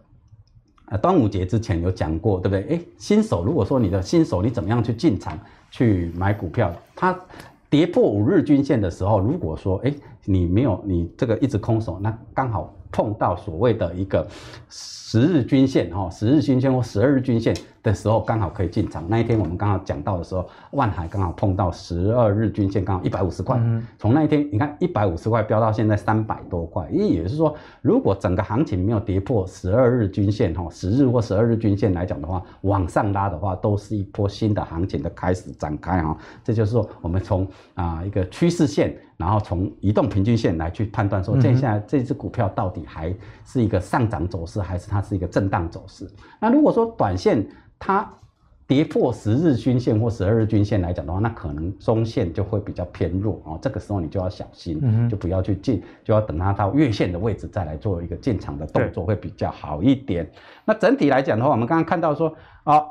[0.87, 2.77] 呃端午节之前有讲过，对不对？
[2.77, 5.39] 哎，新手如果说你的新手，你怎么样去进场
[5.71, 6.73] 去买股票？
[6.95, 7.19] 它
[7.69, 9.93] 跌破五日均线的时候，如果说哎
[10.25, 12.74] 你没有你这个一直空手，那刚好。
[12.95, 14.25] 碰到所谓的一个
[14.71, 17.53] 十日均线哈，十日均线或十二日均线
[17.83, 19.05] 的时候，刚好可以进场。
[19.09, 23.61] 那一天我们刚好讲到的时候，万海刚好碰到十二日均线，刚好一百五十块。
[23.99, 27.53] 从那一天你看一百五十块飙到现在三百多块，也也就是说，
[27.83, 36.17] 如果整个行情没有跌破十二日均线哈，十日或十二日均线来讲的话，往上拉的话，都是一波新的行情的开始展开哈。
[36.45, 38.97] 这就是说，我们从啊一个趋势线。
[39.25, 43.11] 然后从移动平均线来去判断说，接下来这只股票到底还
[43.43, 46.07] 是一个上涨走势，还是它是一个震荡走势？
[46.39, 47.43] 那如果说短线
[47.79, 48.07] 它
[48.67, 53.59] 跌破十日均线或十二日均线来讲的话，那可能中线就会比较偏弱哦。
[53.63, 60.31] 这个时候你就要小心，就不要去进，就要等它到月线的位置再来做一个进场的动作，会比较好一点。
[60.67, 62.31] 那整体来讲的话，我们刚刚看到说
[62.65, 62.85] 啊。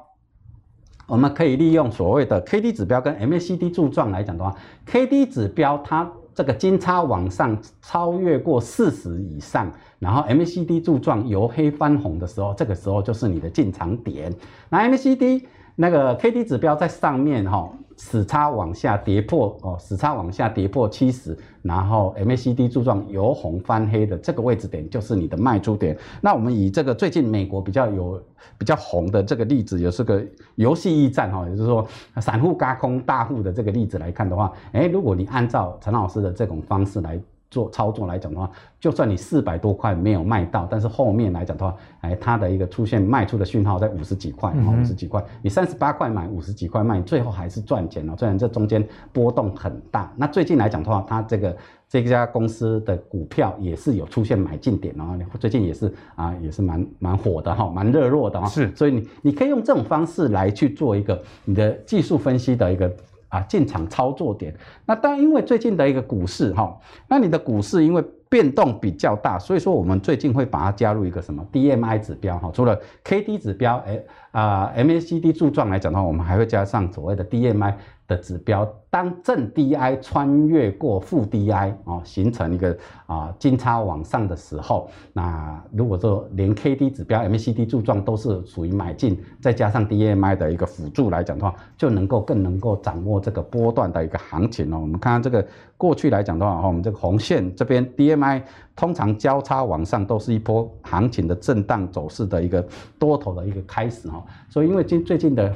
[1.05, 10.81] 我们可以利用所谓的 K D 指标跟 M A C D 柱状来讲的话，K D 指标它这个金叉往上超越过四十以上，然后 M A C D
[10.81, 14.33] 柱状由黑翻红的时候，这个时候就是你的进场点。
[14.69, 17.71] 那 M A C D 那个 K D 指标在上面哈。
[17.97, 25.97] 死叉往下跌破哦，死叉往下跌破七十，然后 MACD 柱状由红翻黑的这个位置点就是你的卖出点。
[26.21, 28.21] 那我们以这个最近美国比较有
[28.57, 30.23] 比较红的这个例子，也是个
[30.55, 31.87] 游戏驿站哈，也就是说
[32.21, 37.19] 散户轧空大户的这个例子来看的话，诶，如果你按照陈老师的这种方式来。
[37.53, 48.17] 做操作来讲的话，就算你四百多块没有卖到，但是后面来讲的话，哎，它的一个出现卖出的讯号在五十几块，五十几块，你三十八块买，五十几块卖，最后还是赚钱了。
[48.17, 51.55] 虽然这中间波动很大，那最近来讲的话，它这个
[51.87, 58.47] 这家公司的股票也是有出现买进点哦，最近也是啊，也是蛮蛮火的哈，蛮热络的哈。
[58.47, 62.91] 是，所以你你可以用这种方式来去做一个你的技术分析的一个。
[63.33, 64.53] 啊，进场操作点。
[64.85, 72.51] 那当然，因为最近的一个股市哈，那你的股市因为变动比较大，所以说我们最近会把它加入一个什么 DMI 指标哈。
[72.53, 73.99] 除了 KD 指标，哎
[74.31, 77.73] 啊 MACD 柱状来讲的话，我们还会加上所谓的 DMI。
[78.07, 94.79] 的指标，当正 DI 穿越过负 DI 哦，形成一个啊金叉往上的时候，那如果说连 KD 指标、MACD 柱状都是属于买进，再加上 DMI 的一个辅助来讲的话，就能够更能够掌握这个波段的一个行情哦。
[94.79, 95.45] 我们看看这个
[95.77, 98.41] 过去来讲的话，哈，我们这个红线这边 DMI
[98.75, 102.65] 通常交叉往上都是一波行情的震荡走势的一个
[102.99, 104.21] 多头的一个开始哈。
[104.49, 105.55] 所以因为今最近的。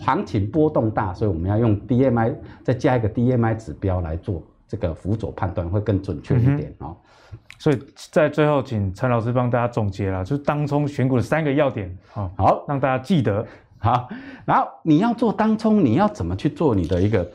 [0.00, 6.96] 行情波动大，所以我们要用 DMI 再加一个 DMI 指标来做这个辅佐判断，会更准确一点哦。
[7.58, 7.78] 所以
[8.12, 13.44] 在最后，请陈老师帮大家总结了，就是当冲选股的三个要点，好，好让大家记得。
[13.80, 14.08] 好，
[14.44, 17.28] 然后你要做当冲，你要怎么去做你的一个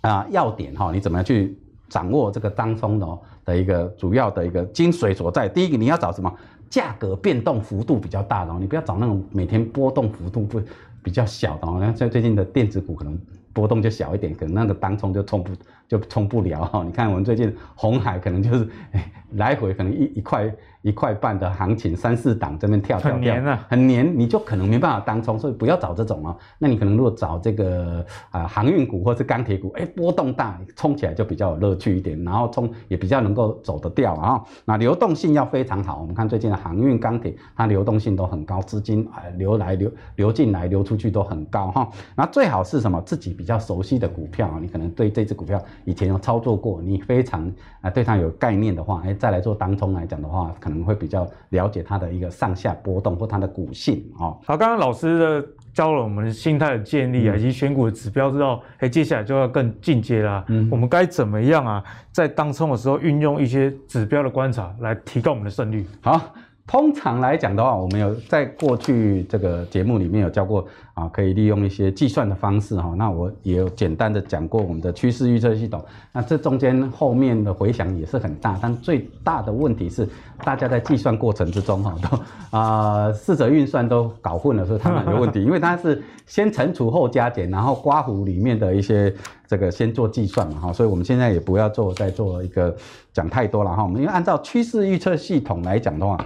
[0.00, 0.90] 啊要点哈？
[0.92, 1.56] 你怎么去
[1.88, 5.48] 掌握这个当冲的的一个主要的一个精髓所在？
[5.48, 6.32] 第一个，你要找什么？
[6.68, 10.60] 价格变动幅度比较大的，你不要找那种每天波动幅度不。
[11.02, 13.18] 比较小的哦，那像最近的电子股可能
[13.52, 15.52] 波动就小一点，可能那个当冲就冲不
[15.88, 16.82] 就冲不了哈。
[16.84, 20.52] 你看我们最近红海可能就是哎来回可能一一块。
[20.82, 26.36] 一块半的行情，三四档这边跳跳跳，很黏啊，很黏，你就可能没办法当冲，所以不要找这种哦。
[26.58, 34.42] 那你可能如果找这个啊航运股或是钢铁股，哎波动大，冲起来就比较有乐趣一点，然后冲也比较能够走得掉啊。
[34.64, 41.88] 那流动性要非常好，我们看最近的航运、钢铁，它流动性都很高，资金啊流来流流进来、流出去都很高哈。
[42.14, 43.00] 那最好是什么？
[43.02, 50.78] 自己比较熟悉的股票啊，你可能对这只股票以前有操作过，你非常啊对它有概念的话，哎再来做当冲来讲的话，可能。
[50.88, 54.38] 会比较了解它的一个上下波动或它的股性哦。
[54.46, 60.42] 好，刚刚老师的教了我们心态的建立啊，以及选股的指标之后，哎，接下来就要更进阶啦。
[60.48, 65.84] 嗯，我们该怎么样啊，在当冲的时候运用一些指标的观察来提高我们的胜率？
[66.00, 66.34] 好。
[66.70, 70.66] 通常来讲的话，我们有在过去这个节目里面有教过
[70.98, 72.92] 啊，可以利用一些计算的方式哈。
[72.96, 75.80] 那我也有简单的讲过我们的趋势预测系统。
[76.12, 80.08] 那这中间后面的回响也是很大，但最大的问题是，
[80.42, 89.14] 大家在计算过程之中哈，都啊四则运算都搞混了，所以他们有问题，因为它是先乘除后加减，然后刮胡里面的一些
[89.46, 92.74] 这个先做计算嘛哈，所以我们现在也不要做再做一个
[93.12, 93.84] 讲太多了哈。
[93.84, 96.18] 我们因为按照趋势预测系统来讲的话。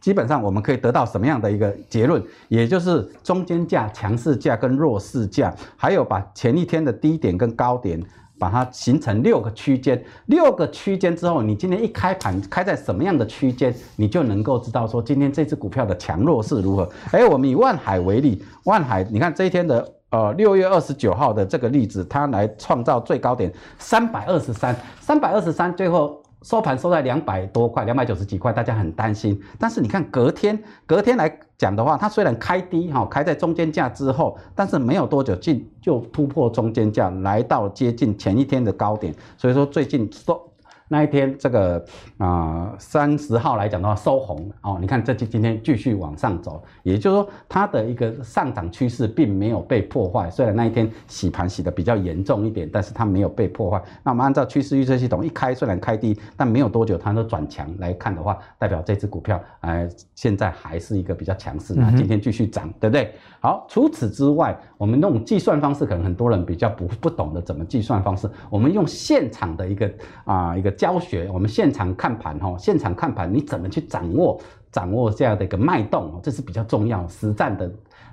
[0.00, 2.22] 基本上我们可以得到什么样的一个结论？
[2.48, 8.00] 也就是中间价、强势价跟弱势价，还有把前一天的低点跟高点，
[8.38, 10.02] 把它形成六个区间。
[10.26, 16.88] 六个区间之后，你今天一开盘开在什么样的区间，你就能够知道说今天这只股票的强弱是如何。
[17.10, 26.22] 哎，我们以万海为例，万海，你看这一天的呃六月二十九号的这个例子，它来创造最高点三百二十三，三百二十三，最后。
[26.42, 29.40] 收盘收在两百多块，两百九十几块，大家很担心。
[29.58, 39.14] 但是你看隔天，隔天来讲的话，它虽然开低哈，开在中间价之后，但是没有多久进就突破中间价，来到接近前一天的高点。
[39.36, 40.47] 所以说最近收。
[40.88, 41.84] 那一天，这个
[42.16, 50.30] 啊三十号来讲的话收红哦，你看这今今天继续往上走，也就是说它的一个上涨趋势并没有被破坏。
[50.30, 53.82] 虽然那一天洗盘洗得比较严重一点，但是它没有被破坏。
[54.02, 61.74] 那我们按照趋势预测系统一开，虽然开低，但没有多久它都转强来看的话，代表这只股票哎、现在还是一个比较强势。
[61.74, 63.12] 那今天继续涨，对不对？
[63.40, 69.90] 好，除此之外，我们那种计算方式可能很多人比较不不懂得怎么计算方式，我们用现场的一个
[70.24, 70.74] 啊、一个。
[70.78, 77.70] 教学，我们现场看盘哈，现场看盘，你怎么去掌握掌握这样的一个脉动，这是比较重要实战的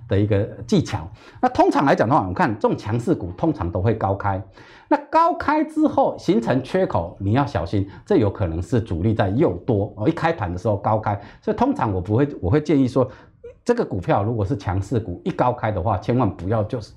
[0.07, 1.07] 的一个技巧。
[1.39, 4.41] 那通常来讲的话，我们看这种强势股通常都会高开，
[4.89, 10.09] 那高开之后形成缺口，你要小心，这有可能是主力在诱多哦。
[10.09, 13.07] 一开盘的时候高开，所以通常我不会，我会建议说，
[13.63, 16.91] 这个股票如果是强势股，一高开的话，千万不要就是。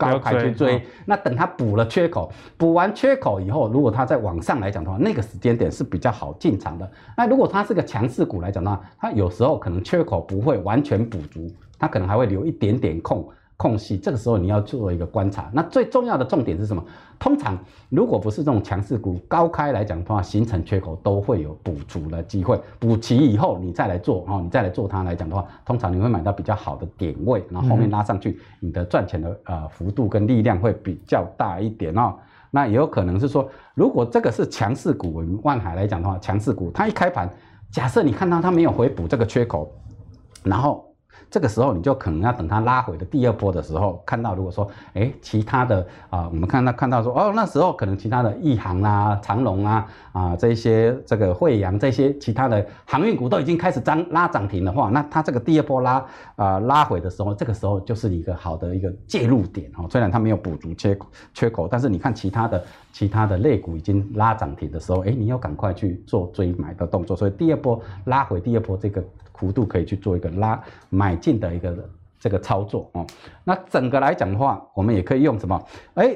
[0.00, 6.90] 高开去追，那等它补了缺口，补完缺口以后，如果它再往上来讲的话，那个时间点是比较好进场的。
[7.14, 11.46] 那如果它是个强势股来讲的话，它有时候可能缺口不会完全补足，
[11.78, 13.28] 它可能还会留一点点空。
[13.60, 15.50] 空隙，这个时候你要做一个观察。
[15.52, 16.82] 那最重要的重点是什么？
[17.18, 17.58] 通常
[17.90, 22.58] 如果不是这种强势股高开来讲的话，形成缺口都会有补足的机会。
[22.78, 32.14] 补齐以后，你再来做哦，你再来做它来讲的话，通常你会买到比较好的点位，然后后面拉上去，你的赚钱的呃幅度跟力量会比较大一点哦。
[32.50, 37.28] 那也有可能是说，如果这个是强势股，我们万海来讲的话，强势股它一开盘，
[37.70, 39.70] 假设你看到它没有回补这个缺口，
[40.42, 40.89] 然后。
[41.28, 55.94] 这个时候你就可能要等它拉回的第二波的时候，看到如果说，哎，其他的啊、我们看到看到说，哦，那时候可能其他的亿航啊、长荣啊啊这些这个惠阳这些其他的航运股都已经开始涨拉涨停的话，那它这个第二波拉
[56.36, 59.86] 啊、呃、拉回的时候，这个时候就是一个好的一个介入点哦。
[59.90, 67.16] 虽然它没有补足缺口缺口，但是你看其他的其他的类股已经拉涨停的时候，哎，你要赶快去做追买的动作。
[67.16, 69.02] 所以第二波拉回第二波这个。
[69.40, 71.88] 幅度可以去做一个拉买进的一个
[72.18, 73.06] 这个操作哦。
[73.42, 75.58] 那整个来讲的话，我们也可以用什么？
[75.94, 76.14] 哎，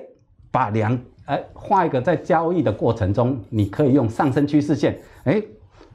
[0.51, 5.43] 把两哎画一个在交易的过程中，你可以用上升趋势线，哎，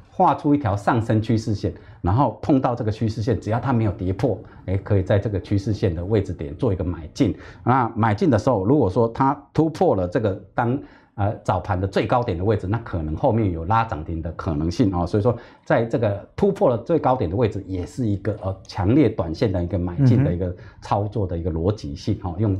[0.10, 1.72] 画出一条上升趋势线，
[2.02, 7.38] 然后碰到这个趋势线，只要它没有跌破，哎，可以在这个趋势线的位置点做一个买进。
[7.64, 10.78] 那买进的时候，如果说它突破了这个当。
[11.20, 22.58] 呃，早盘的最高点的位置，那可能后面有拉涨停的可能性啊、所以说在这个突破了最高点的位置，也是一个呃强烈短线的一个买进的一个操作的一个逻辑性哈、用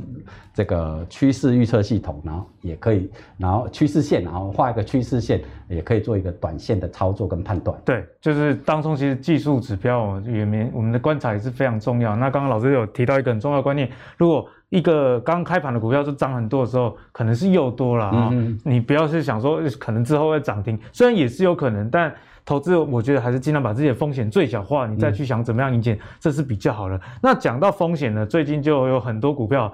[0.52, 5.40] 这个趋势预测系统，然后也可以，然后趋势线，然后画一个趋势线，
[5.70, 7.80] 也可以做一个短线的操作跟判断。
[7.82, 12.14] 对，就是当中其实技术指标也没我们的观察也是非常重要。
[12.14, 18.58] 那刚刚老师有提到一个很重要的观念，如果一个刚开盘的股票是涨很多的时候，可能是又多了啊、嗯。
[18.64, 22.12] 你不要是想说可能之后会涨停，虽然也是有可能，但
[22.44, 27.00] 投资我觉得还是尽量把自己的风险最小化，你再去想怎么样赢钱，这是比较好的。
[27.20, 29.72] 那讲到风险呢，最近就有很多股票，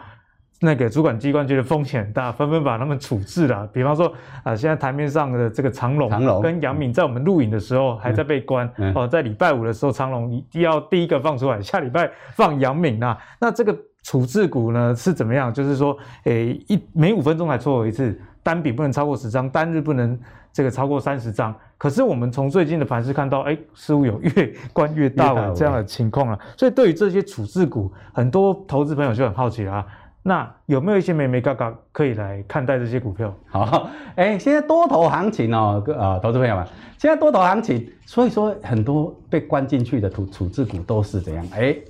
[0.61, 3.67] 那个主管机关觉得风险很大，纷纷把他们处置了。
[3.67, 4.11] 比方说
[4.43, 6.09] 啊，现在台面上的这个长荣
[6.41, 13.19] 跟杨敏，在我们录影的时候还在被关哦，在礼拜五的时候，长荣一定要第一个放出来，下礼拜放杨敏啊。
[13.39, 13.77] 那这个。
[14.07, 15.53] 处置股呢是怎么样？
[15.53, 20.17] 就是说，诶、欸，一每五分钟才撮合一次，单笔不能超过十张，单日不能
[20.53, 21.53] 这个超过三十张。
[21.77, 26.39] 可是我们从最近的盘势看到，哎、欸，似乎有越关越大的这样的情况啊。
[26.57, 29.87] 所以对于这些处置股，很多投资朋友就很好奇啦、啊。
[30.23, 33.35] 那有没有一些眉眉嘎嘎可以来看待这些股票？
[33.51, 36.65] 好，哎、欸，现在多头行情哦，各啊，投资朋友们，
[36.97, 41.45] 现在多头行情，所以说很多被关进去的处处置股都是怎样？
[41.53, 41.85] 哎、欸。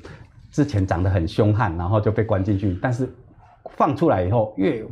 [0.51, 3.09] 之前长得很凶悍，然后就被关进去，但是。
[3.77, 4.83] 放出来以后越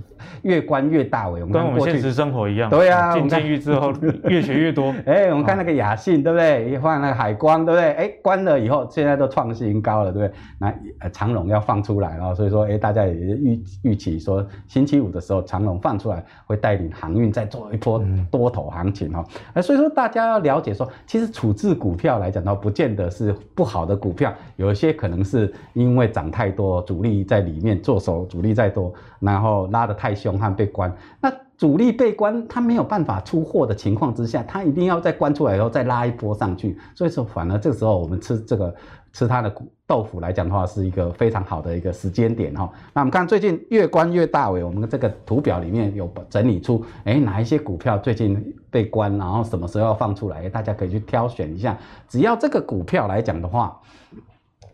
[0.43, 2.70] 越关越大尾，我们跟我们现实生活一样。
[2.70, 3.93] 对啊，进监狱之后
[4.24, 4.95] 越学越多。
[5.07, 6.70] 哎、欸，我们看那个雅信，对不对？
[6.70, 7.91] 一换那个海光，对不对？
[7.93, 10.37] 哎、欸，关了以后，现在都创新高了，对不对？
[10.59, 19.24] 那长龙要放出来了，所以说，哎、欸，大家也预预期说，星期五的时候长龙放出来，会带领航运再做一波多头行情哈。
[19.49, 28.74] 哎、嗯，所以说大家要了解说，其实处置股票来讲的话，不见得是不好的股票，有一些可能是因为涨太多，主力在里面做手，主力在。
[28.75, 36.77] 多，然后拉得太凶悍被关，那主力被关，他没有办法出货的情况之下，他一定要在关出来以后再拉一波上去。
[36.97, 38.75] 所以说，反而这个时候我们吃这个
[39.12, 39.55] 吃它的
[39.87, 42.68] 豆腐来讲的话，是一个非常好的一个时间点哈。
[42.93, 51.79] 那我们看最近越关越大尾，我们这个图表里面有整理出，哎，哪一些股票最近被关，然后什么时候要放出来，大家可以去挑选一下。
[52.09, 53.81] 只要这个股票来讲的话，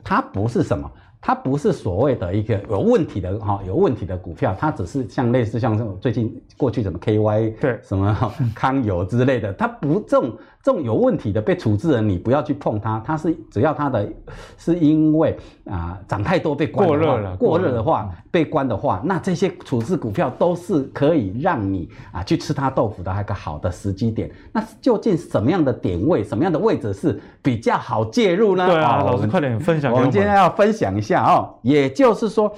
[0.02, 0.90] 它不是什么。
[1.20, 10.36] 它不是所谓的一个有问题的哈，有问题的股票，它只是像类似像这种最近过去什么 KY 对什么康友之类的，它不这种。
[10.62, 13.02] 这种有问题的被处置的，你不要去碰它。
[13.04, 14.06] 它是只要它的，
[14.58, 15.34] 是因为
[15.64, 24.30] 啊涨太多被关过热了，过热的话被关的话，那这些处置股票都是可以让你啊去吃它豆腐的一个好的时机点。
[24.52, 28.66] 那究竟什么样的点位，什么样的位置是比较好介入呢？
[28.66, 30.00] 对啊，老师快点分享给我们。
[30.00, 32.52] 我们今天要分享一下哦，也就是说，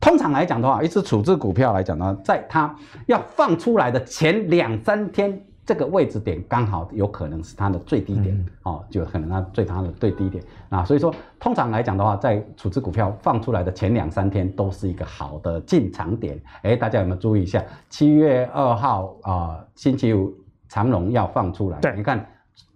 [0.00, 2.74] 通常来讲的话，一次处置股票来讲呢，在它
[3.04, 5.38] 要放出来的前两三天。
[5.64, 16.40] 这个位置点刚好有可能是它的最低点，嗯、哦，就可能它最它的最低点啊，所以说通常来讲的话，在处置股票放出来的前两三天都是一个好的进场点。
[16.62, 17.64] 哎，大家有没有注意一下？
[17.88, 20.34] 七月二号啊、呃，星期五
[20.68, 22.26] 长隆要放出来，对，你看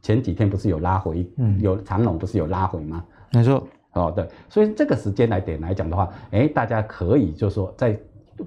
[0.01, 3.05] 前几天不是有拉回，嗯，有长隆不是有拉回吗？
[3.33, 7.99] 没错，哦，对，所以这个时间来点来讲的话，哎，大家可以就是说在。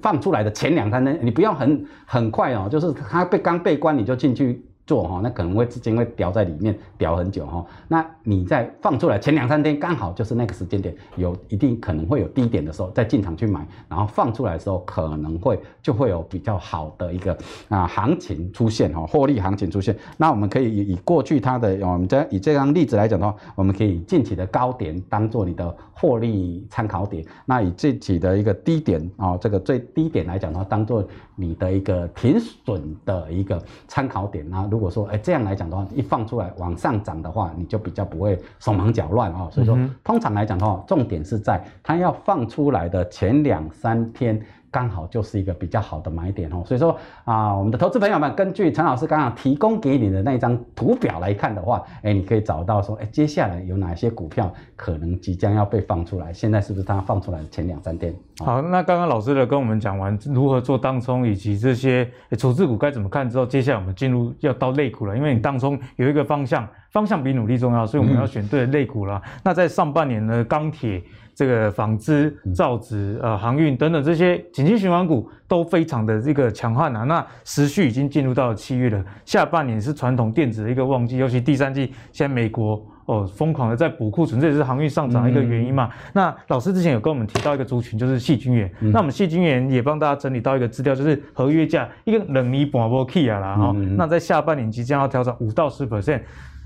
[0.01, 4.65] 放出来的前两三天，你不要很很快哦，就是他被刚被关你就进去。
[4.89, 7.63] 做哈，那可能会资金会掉在里面，掉很久哈。
[7.87, 17.37] 那你在放出来前两三天，刚好就是那个时间点，有一定可能会有低点的时候，再进场去买，然后放出来的时候，可能会就会有比较好的一个
[17.67, 19.95] 啊行情出现哈，获利行情出现。
[20.17, 34.49] 那我们可以以以过去它的，我们再以这张例子来讲的话，我们可以近期的高点当做你的获利参考点，那以近期的一个低点啊，这个最低点来讲的话，当做你的一个停损的一个参考点。
[34.49, 39.49] 那如如果说，哎，这样来讲的话，一放出来往上涨的话，你就比较不会手忙脚乱啊。
[39.51, 44.41] 所以说，通常来讲的话，重点是在它要放出来的前两三天。
[44.71, 56.31] 刚好就是一个比较好的买点哦，所以说啊，我们的投资朋友们，根据陈老师刚刚提供给你的那张图表来看的话，哎，你可以找到说，哎，接下来有哪些股票可能即将要被放出来？
[56.31, 58.13] 现在是不是它放出来的前两三天？
[58.39, 69.21] 好，那刚刚老师的跟我们讲完如何做当冲以及这些处置股该怎么看之后，接下来我们进入要到类股了，因为你当冲有一个方向，方向比努力重要，所以我们要选对类股了。
[69.43, 71.01] 那在上半年呢，钢铁。
[71.39, 77.05] 这个纺织、造纸、呃航运等等这些景气循环股都非常的这个强悍啊。
[77.05, 85.85] 那时序已经进入到了七月了，下半年是传统电子的一个旺季，尤其第三季，现在美国哦疯狂的在补库存，这也是航运上涨的一个原因嘛。
[85.85, 88.69] 嗯、那老师之前有跟我们提到一个族群，就是细菌源。
[88.81, 93.71] 嗯、那我们细菌源也帮大家整理到一个资料，就是合约价一个冷泥半波 key 啊啦哈。
[93.77, 96.19] 嗯、那在下半年即将要调整五到十 percent。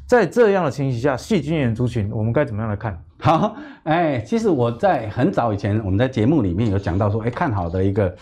[0.05, 3.01] 在这样的情形下，矽晶圆族群我们该怎么样来看？
[3.19, 8.13] 好，哎，其实我在很早以前，我们在节目里面有讲到说，哎，看好的一个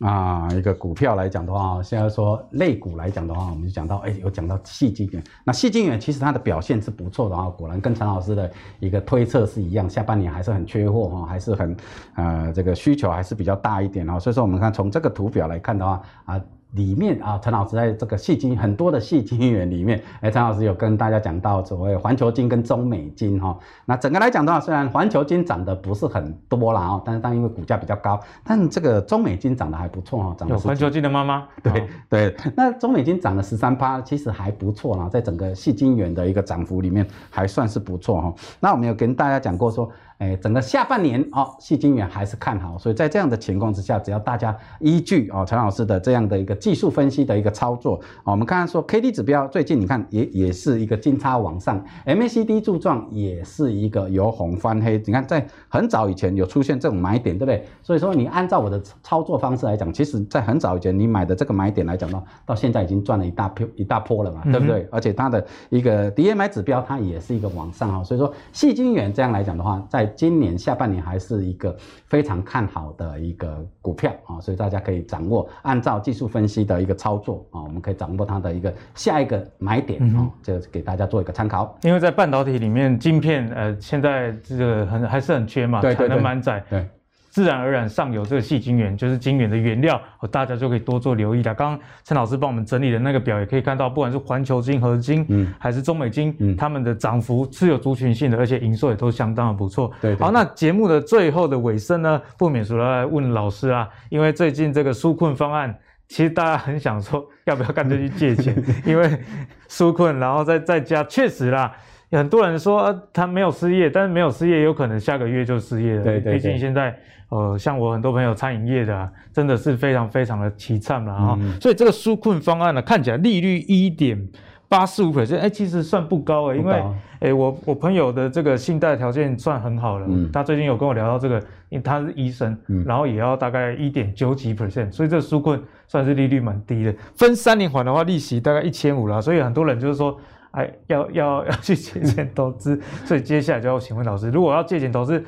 [0.00, 5.24] 啊一个股票来讲的话，现在说类股来讲的话，我们就讲到，哎，有讲到矽晶圆。
[5.42, 11.76] 那矽晶圆其实它的表现是不错的啊，果然跟陈老师的一个推测是一样，下半年还是很缺货哈，还是很
[12.14, 14.18] 呃这个需求还是比较大一点啊。
[14.18, 16.40] 所以说我们看从这个图表来看的话啊。
[16.72, 23.58] 里面啊，陈老师在这个矽晶很多的矽晶圆里面， 哎，陈老师有跟大家讲到所谓环球金跟中美金哈。
[23.84, 38.34] 那整个来讲的话，虽然环球金涨得不是很多啦哦，但是当因为股价比较高，但这个中美金涨得还不错哈，涨有环球金的妈妈，对对，那中美金涨了十三趴，其实还不错啦，在整个矽晶圆的一个涨幅里面还算是不错哈。
[38.60, 39.90] 那我们有跟大家讲过说。
[40.22, 57.66] 哎，整个下半年哦，细晶元还是看好，所以在这样的情况之下，只要大家依据哦陈老师的这样的一个技术分析的一个操作，哦，我们刚刚说 K D 指标最近你看也也是一个金叉往上，M A C D 柱状也是一个由红翻黑，你看在很早以前有出现这种买点，对不对？
[57.82, 64.82] 所以说你按照我的操作方式来讲，其实在很早以前你买的这个买点来讲呢，到现在已经赚了一大票一大波了嘛，对不对？
[64.82, 81.76] 嗯、而且它的一个 D M I 指标它也是一个往上哦，所以说细晶元这样来讲的话，在今年下半年还是一个非常看好的一个股票啊，所以大家可以掌握按照技术分析的一个操作啊，我们可以掌握它的一个下一个买点啊，就给大家做一个参考。
[81.82, 86.64] 因为在半导体里面，晶片呃现在这个很还是很缺嘛，产能满载。
[86.70, 86.88] 对。
[87.32, 89.98] 自然而然上游这个细晶圆就是晶圆的原料，
[90.30, 91.54] 大家就可以多做留意了。
[91.54, 99.90] 刚刚陈老师帮我们整理的那个表也可以看到，不管是环球金、合金，嗯，还是中美金，嗯，他们的涨幅是有族群性的，而且营收也都相当的不错。
[100.02, 105.74] 对，对，好，那节目的最后的尾声呢，不免俗的来问老师啊，因为最近这个纾困方案。
[106.08, 108.54] 其实大家很想说，要不要干脆去借钱？
[108.84, 109.18] 因为
[109.66, 111.74] 纾困，然后再再加，确实啦，
[112.18, 116.04] 很多人说、啊、他没有失业，但是没有失业，有可能下个月就失业了。
[116.04, 116.34] 对对对。
[116.34, 116.96] 毕竟现在，
[117.30, 121.36] 呃，像我很多朋友餐饮业的、啊，真的是非常非常的凄惨了啊。
[121.40, 124.28] 嗯、所以这个纾困方案呢，看起来利率一点
[124.68, 126.82] 八四五 percent，哎，其实算不高哎、欸，因为
[127.20, 131.38] 哎，我我朋友的这个信贷条件算很好了，嗯、他最近有跟我聊到这个，
[131.68, 136.94] 因为他是医生，嗯、然后也要大概一点九几 percent，所以这个纾困算是利率蛮低的。
[137.16, 140.18] 分三年还的话，利息大概一千五啦，所以很多人就是说，
[140.52, 145.22] 哎，要要要去借钱投资，所以接下来就要请问老师，如果要借钱投资。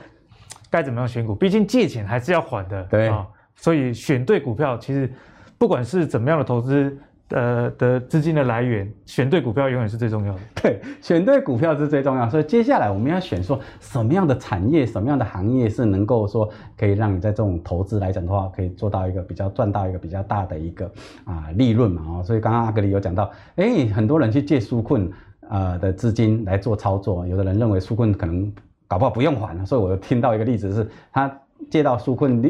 [0.70, 1.36] 该怎么样选股？
[1.36, 5.08] 毕竟借钱还是要还的，对啊、哦，所以选对股票，其实
[5.56, 6.98] 不管是怎么样的投资，
[7.34, 10.40] 呃的资金的来源，选对股票永远是最重要的。
[10.62, 12.30] 对，选对股票是最重要。
[12.30, 20.90] 所以接下来我们要选说什么样的产业、什么样的行业是能够说可以让你在这种投资来讲的话，可以做到一个比较赚到一个比较大的一个
[21.24, 22.02] 啊利润嘛。
[22.20, 25.10] 哦，所以刚刚阿格里有讲到，哎，很多人去借纾困
[25.48, 28.52] 呃的资金来做操作，有的人认为纾困可能。
[28.86, 32.40] 搞不好不用还了，所以我听到一个例子是，他借到纾困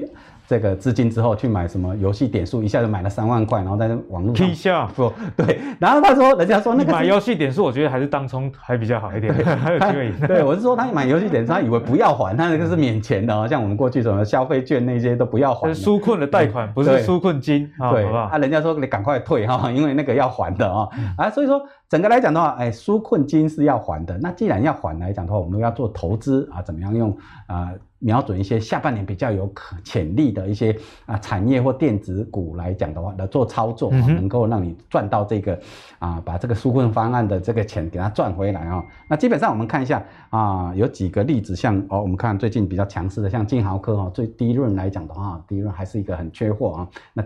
[0.47, 10.13] 这个资金之后去买什么游戏点数，一下就买了三万块，然后在网络上踢下不对，然后他说，人家说那个买游戏点数，我觉得还是当冲还比较好一点，对 还有机会。
[10.29, 15.73] 对，我是说他买游戏点数，他以为不要还，他那个是免钱的哦，像我们过去什么消费券那些都不要还。
[15.75, 18.25] 纾困的贷款不是纾困金，对，好不好？
[18.25, 24.19] 啊，人家说你赶快退哈，因为那个要还的啊啊，所以说整个来讲的话，哎，纾困金是要还的。
[24.19, 27.17] 那既然要还来讲的话，我们要做投资啊，怎么样用
[27.47, 27.71] 啊？
[28.05, 30.77] 瞄准一些下半年比较有可潜力的一些
[31.07, 35.59] 啊产业或电子股来讲的话，来做操作，能够让你赚到这个
[35.99, 38.85] 啊，把这个纾困方案的这个钱给它赚回来啊。
[39.09, 46.89] 那基本上我们看一下啊，有几个例子，像哦，我们看最近比较强势的，像金豪科哈，最低润来讲的话，低润还是一个很缺货啊。
[47.15, 47.25] 那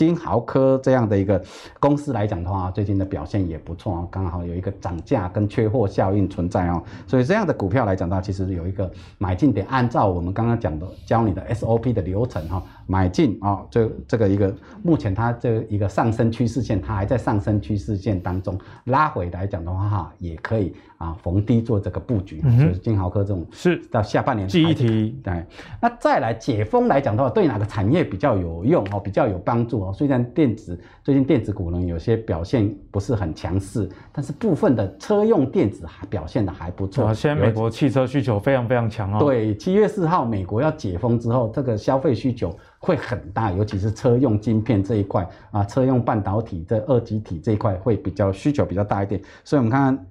[0.00, 1.38] 金豪科这样的一个
[1.78, 25.46] 公司来讲的话，最近的表现也不错哦，刚好有一个涨价跟缺货效应存在哦，所以这样的股票来讲的话，其实有一个买进点，按照我们刚刚讲的教你的 SOP 的流程哈，买进啊，这这个一个目前它这一个上升趋势线，它还在上升趋势线当中拉回来讲的话哈，也可以啊逢低做这个布局，嗯、就是金豪科这种是到下半年记忆体对，
[25.80, 29.92] 那再来解封来讲的话，对哪个产业比较有用哦，比较有帮助哦？
[29.92, 37.14] 虽然电子最近电子股呢有些表现不是很强势，但是部分的车用电子还表现的还不错。
[37.14, 39.18] 现在美国汽车需求非常非常强哦。
[39.20, 49.22] 对，七月四号美国要解封之后，这个消费需求会很大，尤其是车用晶片这一块啊，车用半导体这二极体这一块会比较需求比较大一点。
[49.44, 50.06] 所以我们看看。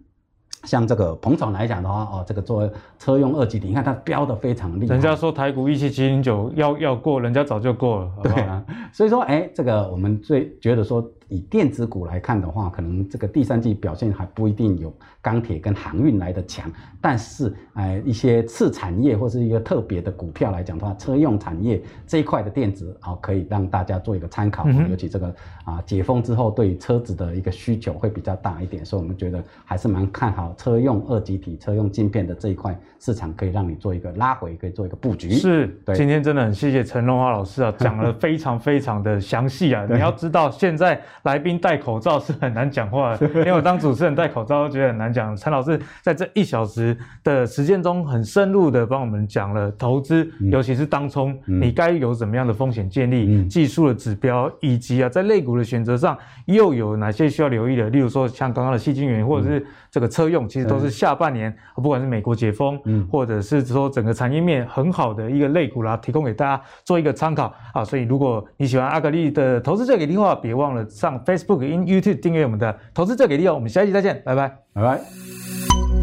[0.66, 4.94] 像这个彭总来讲的话，哦，这个做车用二级体，你看它标的非常厉害。
[4.94, 8.12] 人家说台股一七七零九要要过，人家早就过了。
[8.24, 8.62] 对啊，
[8.92, 11.02] 所以说，哎，这个我们最觉得说。
[11.30, 16.70] 以电子股来看的话，可能这个第三季表现还不一定有钢铁跟航运来的强，
[17.00, 24.68] 但是，呃，一些次产业或是一个特别的股票来讲的话，车用产业这一块的电子啊，可以让大家做一个参考。
[24.90, 25.34] 尤其这个
[25.66, 35.30] 啊解封之后，对车子的一个需求会比较大一点，所以我们觉得还是蛮看好车用二极体、车用晶片的这一块市场，可以让你做一个拉回，可以做一个布局。
[35.30, 35.96] 是，对。
[35.96, 39.86] 今天真的很谢谢陈荣华老师啊，讲了非常非常的详细啊。
[39.92, 41.00] 你要知道现在。
[41.24, 45.36] 来宾戴口罩是很难讲话的， 因为我当主持人戴口罩都觉得很难讲。
[45.36, 57.90] 陈老师在这一小时的时间中，很深入的帮我们讲了投资，尤其是当冲，你该有怎么样的风险建立、技术的指标，以及啊在类股的选择上又有哪些需要留意的。
[57.90, 62.80] 例如说像刚刚的细晶圆，或者是这个车用，其实都是下半年不管是美国解封，
[63.12, 67.84] 或者是说整个产业面很好的一个类股啦，提供给大家做一个参考啊。
[67.84, 71.20] 所以如果你喜欢阿格力的投资这给力的话，别忘了上。
[71.26, 75.99] Facebook、in YouTube 订阅我们的投资这给力哦，我们下一期再见，拜拜，拜拜。